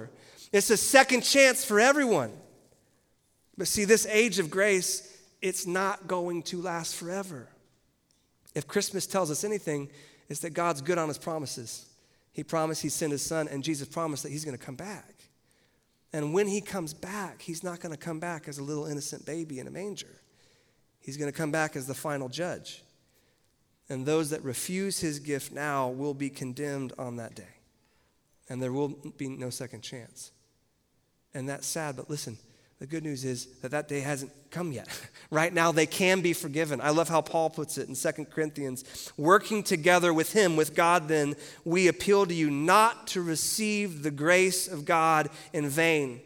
It's 0.52 0.70
a 0.70 0.78
second 0.78 1.22
chance 1.22 1.64
for 1.64 1.80
everyone. 1.80 2.32
But 3.58 3.68
see, 3.68 3.86
this 3.86 4.06
age 4.08 4.40
of 4.40 4.50
grace, 4.50 5.18
it's 5.42 5.68
not 5.68 6.08
going 6.08 6.44
to 6.44 6.62
last 6.62 6.96
forever. 6.96 7.48
If 8.56 8.68
Christmas 8.68 9.06
tells 9.06 9.30
us 9.30 9.44
anything, 9.44 9.90
it's 10.28 10.40
that 10.42 10.52
God's 10.52 10.82
good 10.82 10.98
on 10.98 11.08
his 11.08 11.18
promises. 11.18 11.86
He 12.32 12.44
promised 12.44 12.82
he 12.82 12.90
sent 12.90 13.12
his 13.12 13.22
son, 13.22 13.48
and 13.48 13.64
Jesus 13.64 13.88
promised 13.88 14.24
that 14.24 14.32
he's 14.32 14.46
going 14.46 14.58
to 14.58 14.64
come 14.64 14.76
back. 14.76 15.16
And 16.14 16.34
when 16.34 16.48
he 16.48 16.62
comes 16.62 16.94
back, 16.94 17.42
he's 17.42 17.64
not 17.64 17.80
going 17.80 17.92
to 17.92 17.98
come 17.98 18.20
back 18.20 18.48
as 18.48 18.58
a 18.58 18.64
little 18.64 18.86
innocent 18.86 19.26
baby 19.26 19.60
in 19.60 19.68
a 19.68 19.72
manger. 19.72 20.22
He's 21.00 21.18
going 21.18 21.32
to 21.32 21.38
come 21.38 21.52
back 21.52 21.76
as 21.76 21.86
the 21.86 21.94
final 21.94 22.30
judge. 22.30 22.84
And 23.90 24.06
those 24.06 24.30
that 24.30 24.44
refuse 24.44 25.00
his 25.00 25.20
gift 25.20 25.52
now 25.52 25.90
will 25.90 26.14
be 26.14 26.30
condemned 26.30 26.94
on 26.98 27.18
that 27.18 27.36
day. 27.36 27.56
And 28.48 28.62
there 28.62 28.72
will 28.72 28.90
be 29.18 29.28
no 29.30 29.50
second 29.50 29.82
chance. 29.82 30.32
And 31.34 31.48
that's 31.48 31.68
sad, 31.68 31.96
but 31.96 32.10
listen, 32.10 32.38
the 32.80 32.88
good 32.88 33.04
news 33.04 33.26
is 33.26 33.46
that 33.62 33.72
that 33.72 33.90
day 33.90 34.00
hasn't 34.00 34.32
come 34.52 34.72
yet. 34.72 34.88
right 35.32 35.54
now, 35.54 35.72
they 35.72 35.86
can 35.86 36.22
be 36.22 36.32
forgiven. 36.34 36.80
I 36.80 36.92
love 36.92 37.10
how 37.10 37.22
Paul 37.22 37.50
puts 37.50 37.78
it 37.78 37.90
in 37.90 37.96
2 37.96 38.26
Corinthians. 38.26 39.12
Working 39.18 39.64
together 39.64 40.14
with 40.14 40.32
him, 40.32 40.56
with 40.56 40.76
God, 40.76 41.10
then, 41.10 41.36
we 41.66 41.88
appeal 41.90 42.26
to 42.26 42.34
you 42.34 42.50
not 42.50 43.08
to 43.08 43.22
receive 43.22 44.02
the 44.02 44.12
grace 44.12 44.68
of 44.68 44.86
God 44.86 45.30
in 45.52 45.68
vain. 45.68 46.22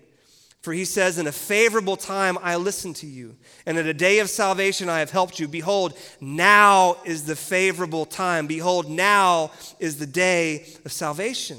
For 0.61 0.71
he 0.71 0.85
says, 0.85 1.17
In 1.17 1.27
a 1.27 1.31
favorable 1.31 1.97
time 1.97 2.37
I 2.41 2.55
listened 2.55 2.97
to 2.97 3.07
you, 3.07 3.35
and 3.65 3.77
at 3.77 3.87
a 3.87 3.93
day 3.93 4.19
of 4.19 4.29
salvation 4.29 4.89
I 4.89 4.99
have 4.99 5.11
helped 5.11 5.39
you. 5.39 5.47
Behold, 5.47 5.97
now 6.21 6.97
is 7.03 7.25
the 7.25 7.35
favorable 7.35 8.05
time. 8.05 8.45
Behold, 8.45 8.89
now 8.89 9.51
is 9.79 9.97
the 9.97 10.05
day 10.05 10.67
of 10.85 10.93
salvation. 10.93 11.57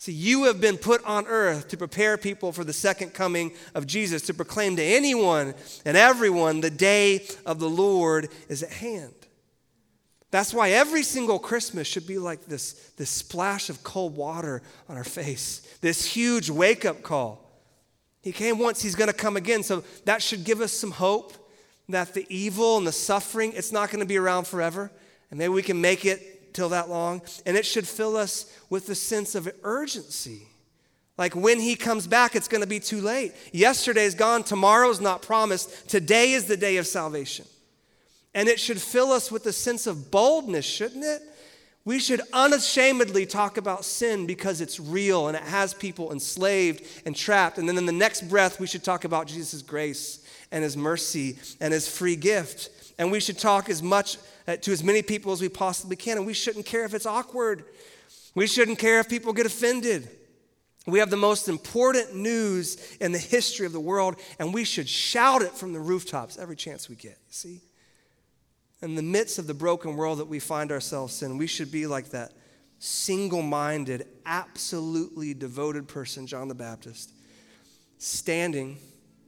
See, 0.00 0.12
you 0.12 0.44
have 0.44 0.62
been 0.62 0.78
put 0.78 1.04
on 1.04 1.26
earth 1.26 1.68
to 1.68 1.76
prepare 1.76 2.16
people 2.16 2.52
for 2.52 2.64
the 2.64 2.72
second 2.72 3.12
coming 3.12 3.52
of 3.74 3.86
Jesus, 3.86 4.22
to 4.22 4.34
proclaim 4.34 4.76
to 4.76 4.82
anyone 4.82 5.52
and 5.84 5.94
everyone 5.94 6.62
the 6.62 6.70
day 6.70 7.26
of 7.44 7.58
the 7.58 7.68
Lord 7.68 8.30
is 8.48 8.62
at 8.62 8.72
hand. 8.72 9.12
That's 10.30 10.54
why 10.54 10.70
every 10.70 11.02
single 11.02 11.38
Christmas 11.38 11.86
should 11.86 12.06
be 12.06 12.16
like 12.16 12.46
this, 12.46 12.92
this 12.96 13.10
splash 13.10 13.68
of 13.68 13.84
cold 13.84 14.16
water 14.16 14.62
on 14.88 14.96
our 14.96 15.04
face, 15.04 15.60
this 15.82 16.06
huge 16.06 16.48
wake 16.48 16.86
up 16.86 17.02
call. 17.02 17.46
He 18.22 18.32
came 18.32 18.58
once, 18.58 18.80
he's 18.80 18.94
going 18.94 19.10
to 19.10 19.14
come 19.14 19.36
again. 19.36 19.62
So 19.62 19.84
that 20.06 20.22
should 20.22 20.44
give 20.44 20.62
us 20.62 20.72
some 20.72 20.92
hope 20.92 21.34
that 21.90 22.14
the 22.14 22.24
evil 22.30 22.78
and 22.78 22.86
the 22.86 22.92
suffering, 22.92 23.52
it's 23.54 23.70
not 23.70 23.90
going 23.90 24.00
to 24.00 24.06
be 24.06 24.16
around 24.16 24.46
forever. 24.46 24.90
And 25.30 25.38
maybe 25.38 25.50
we 25.50 25.62
can 25.62 25.78
make 25.78 26.06
it 26.06 26.39
till 26.52 26.70
that 26.70 26.88
long. 26.88 27.22
And 27.46 27.56
it 27.56 27.66
should 27.66 27.86
fill 27.86 28.16
us 28.16 28.52
with 28.68 28.88
a 28.88 28.94
sense 28.94 29.34
of 29.34 29.52
urgency. 29.62 30.46
Like 31.18 31.34
when 31.36 31.60
he 31.60 31.76
comes 31.76 32.06
back, 32.06 32.34
it's 32.34 32.48
going 32.48 32.62
to 32.62 32.66
be 32.66 32.80
too 32.80 33.00
late. 33.00 33.34
Yesterday's 33.52 34.14
gone, 34.14 34.42
tomorrow's 34.42 35.00
not 35.00 35.20
promised. 35.20 35.88
Today 35.88 36.32
is 36.32 36.46
the 36.46 36.56
day 36.56 36.78
of 36.78 36.86
salvation. 36.86 37.44
And 38.34 38.48
it 38.48 38.58
should 38.58 38.80
fill 38.80 39.12
us 39.12 39.30
with 39.30 39.44
a 39.46 39.52
sense 39.52 39.86
of 39.86 40.10
boldness, 40.10 40.64
shouldn't 40.64 41.04
it? 41.04 41.20
We 41.84 41.98
should 41.98 42.20
unashamedly 42.32 43.26
talk 43.26 43.56
about 43.56 43.84
sin 43.84 44.26
because 44.26 44.60
it's 44.60 44.78
real 44.78 45.28
and 45.28 45.36
it 45.36 45.42
has 45.42 45.72
people 45.74 46.12
enslaved 46.12 46.86
and 47.06 47.16
trapped. 47.16 47.58
And 47.58 47.68
then 47.68 47.78
in 47.78 47.86
the 47.86 47.92
next 47.92 48.28
breath, 48.28 48.60
we 48.60 48.66
should 48.66 48.84
talk 48.84 49.04
about 49.04 49.26
Jesus' 49.26 49.62
grace 49.62 50.24
and 50.52 50.62
his 50.62 50.76
mercy 50.76 51.38
and 51.60 51.72
his 51.72 51.88
free 51.88 52.16
gift. 52.16 52.70
And 52.98 53.10
we 53.10 53.20
should 53.20 53.38
talk 53.38 53.68
as 53.68 53.82
much 53.82 54.18
uh, 54.50 54.56
to 54.56 54.72
as 54.72 54.82
many 54.82 55.02
people 55.02 55.32
as 55.32 55.40
we 55.40 55.48
possibly 55.48 55.96
can. 55.96 56.16
And 56.16 56.26
we 56.26 56.34
shouldn't 56.34 56.66
care 56.66 56.84
if 56.84 56.94
it's 56.94 57.06
awkward. 57.06 57.64
We 58.34 58.46
shouldn't 58.46 58.78
care 58.78 59.00
if 59.00 59.08
people 59.08 59.32
get 59.32 59.46
offended. 59.46 60.08
We 60.86 60.98
have 60.98 61.10
the 61.10 61.16
most 61.16 61.48
important 61.48 62.16
news 62.16 62.96
in 63.00 63.12
the 63.12 63.18
history 63.18 63.66
of 63.66 63.72
the 63.72 63.80
world, 63.80 64.16
and 64.38 64.52
we 64.52 64.64
should 64.64 64.88
shout 64.88 65.42
it 65.42 65.52
from 65.52 65.72
the 65.72 65.80
rooftops 65.80 66.38
every 66.38 66.56
chance 66.56 66.88
we 66.88 66.96
get. 66.96 67.18
See? 67.28 67.60
In 68.82 68.94
the 68.94 69.02
midst 69.02 69.38
of 69.38 69.46
the 69.46 69.54
broken 69.54 69.94
world 69.94 70.18
that 70.18 70.28
we 70.28 70.38
find 70.38 70.72
ourselves 70.72 71.22
in, 71.22 71.36
we 71.36 71.46
should 71.46 71.70
be 71.70 71.86
like 71.86 72.10
that 72.10 72.32
single 72.78 73.42
minded, 73.42 74.06
absolutely 74.24 75.34
devoted 75.34 75.86
person, 75.86 76.26
John 76.26 76.48
the 76.48 76.54
Baptist, 76.54 77.12
standing 77.98 78.78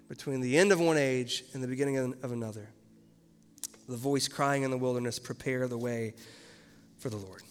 between 0.09 0.41
the 0.41 0.57
end 0.57 0.73
of 0.73 0.81
one 0.81 0.97
age 0.97 1.45
and 1.53 1.63
the 1.63 1.69
beginning 1.69 1.99
of 2.23 2.33
another 2.33 2.71
the 3.93 3.99
voice 3.99 4.27
crying 4.27 4.63
in 4.63 4.71
the 4.71 4.79
wilderness, 4.79 5.19
prepare 5.19 5.69
the 5.69 5.79
way 5.79 6.15
for 6.99 7.11
the 7.11 7.17
Lord. 7.17 7.43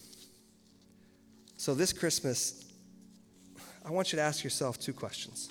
So, 1.56 1.72
this 1.72 1.92
Christmas, 1.92 2.64
I 3.86 3.92
want 3.92 4.12
you 4.12 4.16
to 4.16 4.22
ask 4.22 4.42
yourself 4.42 4.78
two 4.78 4.92
questions. 4.92 5.50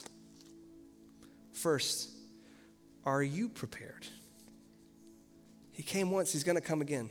First, 1.53 2.09
are 3.05 3.23
you 3.23 3.47
prepared? 3.47 4.05
He 5.71 5.81
came 5.81 6.11
once, 6.11 6.33
he's 6.33 6.43
going 6.43 6.57
to 6.57 6.61
come 6.61 6.81
again. 6.81 7.09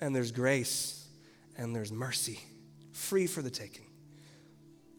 And 0.00 0.14
there's 0.14 0.32
grace 0.32 1.06
and 1.56 1.74
there's 1.74 1.92
mercy, 1.92 2.40
free 2.92 3.28
for 3.28 3.42
the 3.42 3.50
taking. 3.50 3.86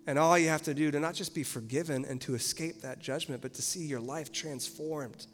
And 0.08 0.18
all 0.18 0.38
you 0.38 0.48
have 0.48 0.63
to 0.63 0.74
do 0.74 0.89
to 0.92 1.00
not 1.02 1.16
just 1.16 1.36
be 1.36 1.44
forgiven 1.44 2.06
and 2.06 2.22
to 2.22 2.34
escape 2.34 2.82
that 2.82 3.00
judgment, 3.00 3.42
but 3.42 3.54
to 3.56 3.62
see 3.62 3.86
your 3.86 4.00
life 4.00 4.32
transformed 4.32 5.28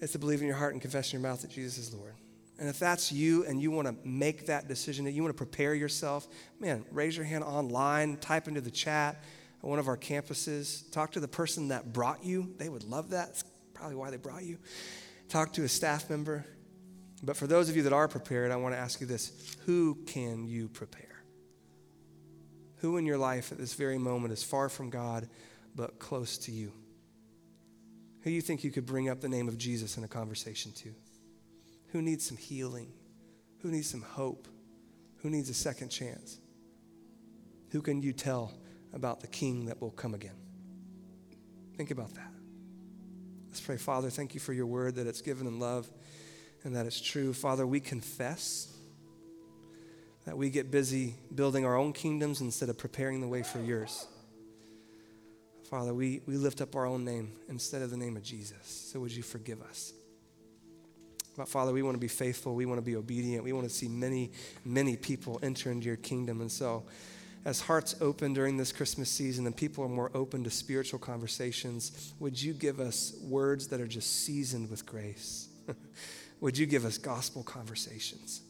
is 0.00 0.12
to 0.12 0.18
believe 0.18 0.40
in 0.40 0.46
your 0.46 0.56
heart 0.56 0.72
and 0.72 0.82
confess 0.82 1.12
in 1.12 1.20
your 1.20 1.28
mouth 1.28 1.42
that 1.42 1.50
Jesus 1.50 1.78
is 1.78 1.94
Lord. 1.94 2.14
And 2.58 2.68
if 2.68 2.78
that's 2.78 3.10
you 3.10 3.46
and 3.46 3.60
you 3.60 3.70
want 3.70 3.88
to 3.88 3.94
make 4.06 4.46
that 4.46 4.68
decision, 4.68 5.06
that 5.06 5.12
you 5.12 5.22
want 5.22 5.34
to 5.34 5.38
prepare 5.38 5.74
yourself, 5.74 6.28
man, 6.58 6.84
raise 6.90 7.16
your 7.16 7.24
hand 7.24 7.42
online, 7.42 8.18
type 8.18 8.48
into 8.48 8.60
the 8.60 8.70
chat 8.70 9.22
at 9.62 9.68
one 9.68 9.78
of 9.78 9.88
our 9.88 9.96
campuses, 9.96 10.90
talk 10.90 11.12
to 11.12 11.20
the 11.20 11.28
person 11.28 11.68
that 11.68 11.92
brought 11.92 12.24
you. 12.24 12.54
They 12.58 12.68
would 12.68 12.84
love 12.84 13.10
that. 13.10 13.30
It's 13.30 13.44
probably 13.72 13.96
why 13.96 14.10
they 14.10 14.18
brought 14.18 14.44
you. 14.44 14.58
Talk 15.28 15.54
to 15.54 15.64
a 15.64 15.68
staff 15.68 16.10
member. 16.10 16.44
But 17.22 17.36
for 17.36 17.46
those 17.46 17.68
of 17.68 17.76
you 17.76 17.82
that 17.82 17.92
are 17.92 18.08
prepared, 18.08 18.50
I 18.50 18.56
want 18.56 18.74
to 18.74 18.78
ask 18.78 19.00
you 19.00 19.06
this 19.06 19.56
who 19.66 19.96
can 20.06 20.46
you 20.46 20.68
prepare? 20.68 21.22
Who 22.76 22.96
in 22.96 23.04
your 23.04 23.18
life 23.18 23.52
at 23.52 23.58
this 23.58 23.74
very 23.74 23.98
moment 23.98 24.32
is 24.32 24.42
far 24.42 24.68
from 24.68 24.88
God 24.90 25.28
but 25.74 25.98
close 25.98 26.38
to 26.38 26.52
you? 26.52 26.72
Who 28.22 28.30
you 28.30 28.40
think 28.40 28.64
you 28.64 28.70
could 28.70 28.86
bring 28.86 29.08
up 29.08 29.20
the 29.20 29.28
name 29.28 29.48
of 29.48 29.56
Jesus 29.56 29.96
in 29.96 30.04
a 30.04 30.08
conversation 30.08 30.72
to? 30.72 30.94
Who 31.92 32.02
needs 32.02 32.26
some 32.26 32.36
healing? 32.36 32.92
Who 33.62 33.70
needs 33.70 33.88
some 33.88 34.02
hope? 34.02 34.46
Who 35.18 35.30
needs 35.30 35.48
a 35.50 35.54
second 35.54 35.88
chance? 35.88 36.38
Who 37.70 37.82
can 37.82 38.02
you 38.02 38.12
tell 38.12 38.52
about 38.92 39.20
the 39.20 39.26
king 39.26 39.66
that 39.66 39.80
will 39.80 39.90
come 39.90 40.14
again? 40.14 40.36
Think 41.76 41.90
about 41.90 42.14
that. 42.14 42.30
Let's 43.48 43.60
pray. 43.60 43.76
Father, 43.76 44.10
thank 44.10 44.34
you 44.34 44.40
for 44.40 44.52
your 44.52 44.66
word 44.66 44.96
that 44.96 45.06
it's 45.06 45.22
given 45.22 45.46
in 45.46 45.58
love 45.58 45.90
and 46.62 46.76
that 46.76 46.86
it's 46.86 47.00
true. 47.00 47.32
Father, 47.32 47.66
we 47.66 47.80
confess 47.80 48.76
that 50.26 50.36
we 50.36 50.50
get 50.50 50.70
busy 50.70 51.14
building 51.34 51.64
our 51.64 51.76
own 51.76 51.92
kingdoms 51.92 52.40
instead 52.40 52.68
of 52.68 52.78
preparing 52.78 53.20
the 53.20 53.28
way 53.28 53.42
for 53.42 53.60
yours. 53.60 54.06
Father, 55.70 55.94
we, 55.94 56.20
we 56.26 56.36
lift 56.36 56.60
up 56.60 56.74
our 56.74 56.84
own 56.84 57.04
name 57.04 57.30
instead 57.48 57.80
of 57.80 57.90
the 57.90 57.96
name 57.96 58.16
of 58.16 58.24
Jesus. 58.24 58.90
So 58.92 58.98
would 58.98 59.12
you 59.12 59.22
forgive 59.22 59.62
us? 59.62 59.92
But 61.36 61.48
Father, 61.48 61.72
we 61.72 61.82
want 61.82 61.94
to 61.94 62.00
be 62.00 62.08
faithful. 62.08 62.56
We 62.56 62.66
want 62.66 62.78
to 62.78 62.84
be 62.84 62.96
obedient. 62.96 63.44
We 63.44 63.52
want 63.52 63.68
to 63.68 63.74
see 63.74 63.86
many, 63.86 64.32
many 64.64 64.96
people 64.96 65.38
enter 65.44 65.70
into 65.70 65.86
your 65.86 65.96
kingdom. 65.96 66.40
And 66.40 66.50
so, 66.50 66.84
as 67.44 67.60
hearts 67.60 67.94
open 68.00 68.34
during 68.34 68.56
this 68.56 68.72
Christmas 68.72 69.08
season 69.08 69.46
and 69.46 69.56
people 69.56 69.82
are 69.84 69.88
more 69.88 70.10
open 70.12 70.44
to 70.44 70.50
spiritual 70.50 70.98
conversations, 70.98 72.12
would 72.18 72.40
you 72.40 72.52
give 72.52 72.80
us 72.80 73.14
words 73.22 73.68
that 73.68 73.80
are 73.80 73.86
just 73.86 74.24
seasoned 74.24 74.68
with 74.68 74.84
grace? 74.84 75.48
would 76.40 76.58
you 76.58 76.66
give 76.66 76.84
us 76.84 76.98
gospel 76.98 77.42
conversations? 77.44 78.42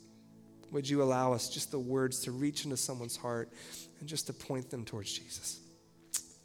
Would 0.73 0.89
you 0.89 1.03
allow 1.03 1.35
us 1.35 1.51
just 1.51 1.71
the 1.71 1.79
words 1.79 2.21
to 2.21 2.33
reach 2.33 2.65
into 2.65 2.77
someone's 2.77 3.17
heart 3.17 3.53
and 4.01 4.09
just 4.09 4.27
to 4.29 4.33
point 4.33 4.71
them 4.71 4.85
towards 4.85 5.13
Jesus? 5.13 5.61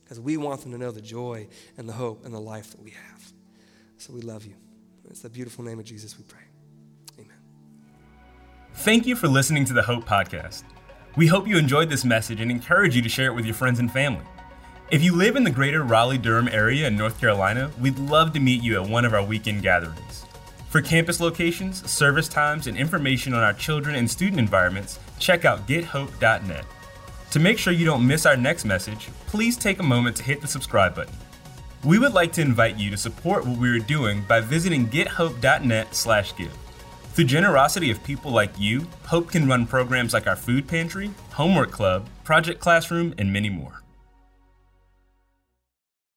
Because 0.06 0.20
we 0.20 0.38
want 0.38 0.62
them 0.62 0.72
to 0.72 0.78
know 0.78 0.92
the 0.92 1.02
joy 1.02 1.48
and 1.78 1.90
the 1.90 1.94
hope 1.94 2.24
and 2.24 2.34
the 2.34 2.40
life 2.40 2.70
that 2.72 2.82
we 2.82 2.92
have. 2.92 3.34
So 3.98 4.14
we 4.14 4.22
love 4.22 4.46
you. 4.46 4.54
It's 5.10 5.22
the 5.22 5.30
beautiful 5.30 5.66
name 5.66 5.80
of 5.80 5.86
Jesus 5.86 6.16
we 6.16 6.24
pray. 6.24 6.44
Amen. 7.18 7.38
Thank 8.76 9.08
you 9.08 9.16
for 9.16 9.28
listening 9.28 9.66
to 9.66 9.74
the 9.74 9.82
Hope 9.82 10.06
Podcast. 10.06 10.64
We 11.16 11.26
hope 11.28 11.48
you 11.48 11.58
enjoyed 11.58 11.90
this 11.90 12.06
message 12.06 12.40
and 12.40 12.52
encourage 12.52 12.96
you 12.96 13.02
to 13.02 13.10
share 13.10 13.28
it 13.28 13.34
with 13.34 13.46
your 13.46 13.56
friends 13.56 13.80
and 13.80 13.92
family. 13.92 14.26
If 14.92 15.04
you 15.04 15.16
live 15.16 15.36
in 15.36 15.44
the 15.44 15.50
greater 15.50 15.84
Raleigh 15.84 16.20
Durham 16.20 16.50
area 16.50 16.88
in 16.88 16.96
North 16.96 17.20
Carolina, 17.20 17.72
we'd 17.82 17.98
love 17.98 18.34
to 18.34 18.40
meet 18.40 18.62
you 18.62 18.80
at 18.80 18.88
one 18.88 19.06
of 19.06 19.14
our 19.16 19.26
weekend 19.26 19.64
gatherings. 19.64 20.26
For 20.70 20.82
campus 20.82 21.20
locations, 21.20 21.90
service 21.90 22.28
times, 22.28 22.68
and 22.68 22.78
information 22.78 23.34
on 23.34 23.42
our 23.42 23.54
children 23.54 23.96
and 23.96 24.12
student 24.12 24.40
environments, 24.40 25.00
check 25.18 25.46
out 25.46 25.68
gethope.net. 25.68 26.66
To 27.36 27.40
make 27.42 27.58
sure 27.58 27.74
you 27.74 27.84
don't 27.84 28.08
miss 28.08 28.26
our 28.26 28.38
next 28.38 28.64
message, 28.64 29.10
please 29.28 29.58
take 29.58 29.80
a 29.80 29.84
moment 29.84 30.16
to 30.16 30.24
hit 30.24 30.40
the 30.40 30.48
subscribe 30.48 30.96
button. 30.96 31.14
We 31.84 32.00
would 32.00 32.14
like 32.14 32.32
to 32.32 32.42
invite 32.42 32.78
you 32.78 32.90
to 32.92 32.96
support 32.96 33.46
what 33.46 33.58
we 33.58 33.68
are 33.72 33.78
doing 33.78 34.24
by 34.26 34.40
visiting 34.40 34.88
gethope.net/give. 34.88 36.58
Through 37.12 37.26
generosity 37.26 37.92
of 37.92 38.02
people 38.06 38.32
like 38.32 38.58
you, 38.58 38.88
Hope 39.04 39.32
can 39.32 39.50
run 39.50 39.68
programs 39.68 40.14
like 40.14 40.28
our 40.28 40.38
food 40.38 40.66
pantry, 40.66 41.12
homework 41.34 41.72
club, 41.72 42.08
project 42.24 42.62
classroom, 42.62 43.14
and 43.18 43.34
many 43.34 43.50
more. 43.50 43.82